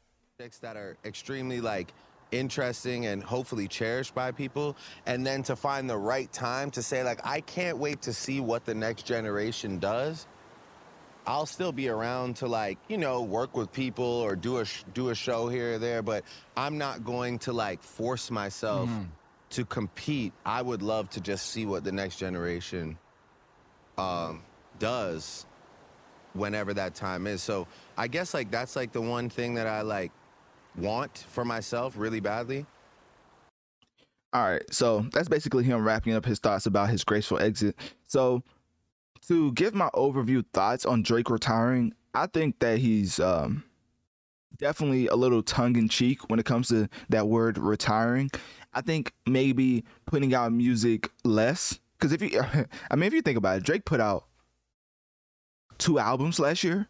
That 0.60 0.76
are 0.76 0.96
extremely 1.04 1.60
like 1.60 1.92
interesting 2.30 3.06
and 3.06 3.20
hopefully 3.20 3.66
cherished 3.66 4.14
by 4.14 4.30
people 4.30 4.76
and 5.06 5.26
then 5.26 5.42
to 5.42 5.56
find 5.56 5.90
the 5.90 5.96
right 5.96 6.32
time 6.32 6.70
to 6.70 6.84
say 6.84 7.02
like 7.02 7.18
I 7.24 7.40
can't 7.40 7.78
wait 7.78 8.00
to 8.02 8.12
see 8.12 8.38
what 8.38 8.64
the 8.64 8.74
next 8.74 9.06
generation 9.06 9.80
does 9.80 10.28
I'll 11.26 11.46
still 11.46 11.72
be 11.72 11.88
around 11.88 12.36
to 12.36 12.46
like, 12.46 12.78
you 12.88 12.98
know, 12.98 13.22
work 13.22 13.56
with 13.56 13.72
people 13.72 14.04
or 14.04 14.36
do 14.36 14.58
a 14.58 14.64
do 14.94 15.08
a 15.08 15.14
show 15.14 15.48
here 15.48 15.74
or 15.74 15.78
there, 15.78 16.02
but 16.02 16.24
I'm 16.56 16.78
not 16.78 17.04
going 17.04 17.38
to 17.40 17.52
like 17.52 17.82
force 17.82 18.30
myself 18.30 18.88
mm-hmm. 18.88 19.04
to 19.50 19.64
compete. 19.64 20.32
I 20.44 20.62
would 20.62 20.82
love 20.82 21.10
to 21.10 21.20
just 21.20 21.50
see 21.50 21.66
what 21.66 21.82
the 21.82 21.92
next 21.92 22.16
generation 22.16 22.96
um, 23.98 24.42
does 24.78 25.46
whenever 26.34 26.72
that 26.74 26.94
time 26.94 27.26
is. 27.26 27.42
So 27.42 27.66
I 27.96 28.06
guess 28.06 28.32
like 28.32 28.50
that's 28.50 28.76
like 28.76 28.92
the 28.92 29.02
one 29.02 29.28
thing 29.28 29.54
that 29.54 29.66
I 29.66 29.82
like 29.82 30.12
want 30.76 31.24
for 31.30 31.44
myself 31.44 31.94
really 31.96 32.20
badly. 32.20 32.66
All 34.32 34.44
right, 34.44 34.62
so 34.70 35.06
that's 35.12 35.28
basically 35.28 35.64
him 35.64 35.82
wrapping 35.82 36.12
up 36.12 36.24
his 36.24 36.38
thoughts 36.38 36.66
about 36.66 36.90
his 36.90 37.04
graceful 37.04 37.38
exit. 37.38 37.74
So 38.06 38.42
to 39.28 39.52
give 39.52 39.74
my 39.74 39.88
overview 39.94 40.44
thoughts 40.52 40.86
on 40.86 41.02
Drake 41.02 41.30
retiring, 41.30 41.92
I 42.14 42.26
think 42.26 42.58
that 42.60 42.78
he's 42.78 43.20
um, 43.20 43.64
definitely 44.58 45.06
a 45.08 45.16
little 45.16 45.42
tongue 45.42 45.76
in 45.76 45.88
cheek 45.88 46.28
when 46.30 46.38
it 46.38 46.46
comes 46.46 46.68
to 46.68 46.88
that 47.08 47.28
word 47.28 47.58
retiring. 47.58 48.30
I 48.74 48.80
think 48.80 49.12
maybe 49.26 49.84
putting 50.06 50.34
out 50.34 50.52
music 50.52 51.10
less 51.24 51.78
because 51.98 52.12
if 52.12 52.22
you, 52.22 52.40
I 52.90 52.96
mean, 52.96 53.04
if 53.04 53.14
you 53.14 53.22
think 53.22 53.38
about 53.38 53.58
it, 53.58 53.62
Drake 53.64 53.84
put 53.84 54.00
out 54.00 54.26
two 55.78 55.98
albums 55.98 56.38
last 56.38 56.64
year. 56.64 56.88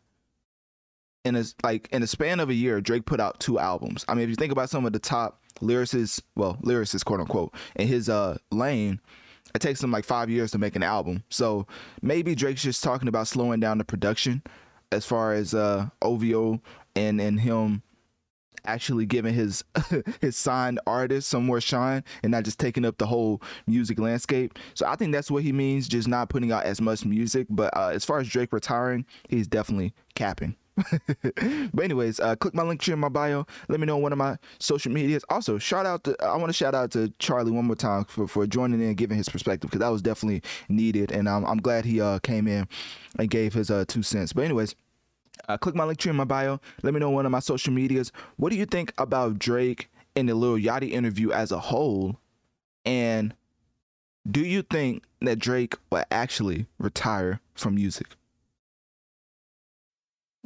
In 1.25 1.35
a 1.35 1.43
like 1.65 1.89
in 1.91 2.05
a 2.05 2.07
span 2.07 2.39
of 2.39 2.51
a 2.51 2.55
year, 2.55 2.81
Drake 2.81 3.05
put 3.05 3.19
out 3.19 3.41
two 3.41 3.59
albums. 3.59 4.05
I 4.07 4.15
mean, 4.15 4.23
if 4.23 4.31
you 4.31 4.37
think 4.37 4.53
about 4.53 4.71
some 4.71 4.87
of 4.87 4.93
the 4.93 5.01
top 5.01 5.43
lyricists, 5.61 6.23
well, 6.37 6.57
lyricists, 6.63 7.05
quote 7.05 7.19
unquote, 7.19 7.53
in 7.75 7.89
his 7.89 8.09
uh 8.09 8.39
lane, 8.53 9.01
it 9.57 9.63
takes 9.63 9.83
him 9.83 9.91
like 9.91 10.05
five 10.05 10.31
years 10.31 10.51
to 10.53 10.59
make 10.59 10.77
an 10.77 10.83
album. 10.83 11.25
So 11.31 11.67
maybe 12.03 12.35
Drake's 12.35 12.63
just 12.63 12.85
talking 12.85 13.09
about 13.09 13.27
slowing 13.27 13.61
down 13.61 13.79
the 13.79 13.85
production 13.85 14.43
as 14.93 15.05
far 15.05 15.33
as 15.33 15.55
uh 15.55 15.89
OVO 16.03 16.61
and 16.95 17.21
and 17.21 17.41
him 17.41 17.83
actually 18.67 19.07
giving 19.07 19.33
his 19.35 19.65
his 20.21 20.37
signed 20.37 20.81
artist 20.87 21.29
some 21.29 21.45
more 21.45 21.61
shine 21.61 22.05
and 22.23 22.33
not 22.33 22.45
just 22.45 22.59
taking 22.59 22.85
up 22.85 22.99
the 22.99 23.07
whole 23.07 23.43
music 23.67 23.99
landscape. 23.99 24.59
So 24.75 24.87
I 24.87 24.97
think 24.97 25.13
that's 25.13 25.31
what 25.31 25.43
he 25.43 25.53
means, 25.53 25.89
just 25.89 26.09
not 26.09 26.29
putting 26.29 26.53
out 26.53 26.65
as 26.65 26.81
much 26.81 27.05
music. 27.05 27.47
But 27.49 27.77
uh, 27.77 27.89
as 27.89 28.05
far 28.05 28.19
as 28.19 28.29
Drake 28.29 28.53
retiring, 28.53 29.07
he's 29.29 29.47
definitely 29.47 29.95
capping. 30.15 30.57
but 31.73 31.85
anyways, 31.85 32.21
uh, 32.21 32.37
click 32.37 32.55
my 32.55 32.63
link 32.63 32.83
here 32.83 32.95
in 32.95 33.01
my 33.01 33.09
bio. 33.09 33.47
Let 33.69 33.81
me 33.81 33.87
know 33.87 33.97
on 33.97 34.03
one 34.03 34.13
of 34.13 34.19
my 34.19 34.37
social 34.59 34.93
medias. 34.93 35.25
Also, 35.31 35.59
shout 35.59 35.87
out 35.87 36.05
to 36.05 36.17
I 36.23 36.37
want 36.37 36.49
to 36.49 36.53
shout 36.53 36.75
out 36.75 36.91
to 36.93 37.13
Charlie 37.19 37.51
one 37.51 37.65
more 37.65 37.77
time 37.77 38.05
for, 38.05 38.29
for 38.29 38.47
joining 38.47 38.81
in 38.81 38.95
giving 38.95 39.17
his 39.17 39.29
perspective 39.29 39.71
because 39.71 39.81
that 39.81 39.89
was 39.89 40.03
definitely 40.03 40.43
needed, 40.69 41.13
and 41.13 41.29
um, 41.29 41.45
I'm 41.47 41.59
glad 41.59 41.85
he 41.85 42.01
uh, 42.01 42.19
came 42.21 42.47
in 42.47 42.69
and 43.19 43.31
gave 43.31 43.55
his 43.55 43.71
uh, 43.71 43.85
two 43.87 44.03
cents. 44.03 44.33
But 44.33 44.45
anyways. 44.45 44.75
Uh, 45.49 45.57
click 45.57 45.75
my 45.75 45.85
link 45.85 45.99
tree 45.99 46.11
in 46.11 46.17
my 46.17 46.25
bio. 46.25 46.59
Let 46.83 46.95
me 46.95 46.99
know 46.99 47.09
on 47.09 47.15
one 47.15 47.27
of 47.27 47.31
my 47.31 47.41
social 47.41 47.73
medias. 47.73 48.11
What 48.37 48.51
do 48.51 48.57
you 48.57 48.65
think 48.65 48.93
about 48.97 49.39
Drake 49.39 49.91
and 50.17 50.29
the 50.29 50.35
Lil 50.35 50.57
Yachty 50.57 50.91
interview 50.91 51.31
as 51.31 51.53
a 51.53 51.59
whole? 51.59 52.17
And 52.87 53.35
do 54.29 54.41
you 54.41 54.63
think 54.63 55.05
that 55.21 55.39
Drake 55.39 55.75
will 55.91 56.05
actually 56.11 56.67
retire 56.79 57.41
from 57.55 57.75
music? 57.77 58.09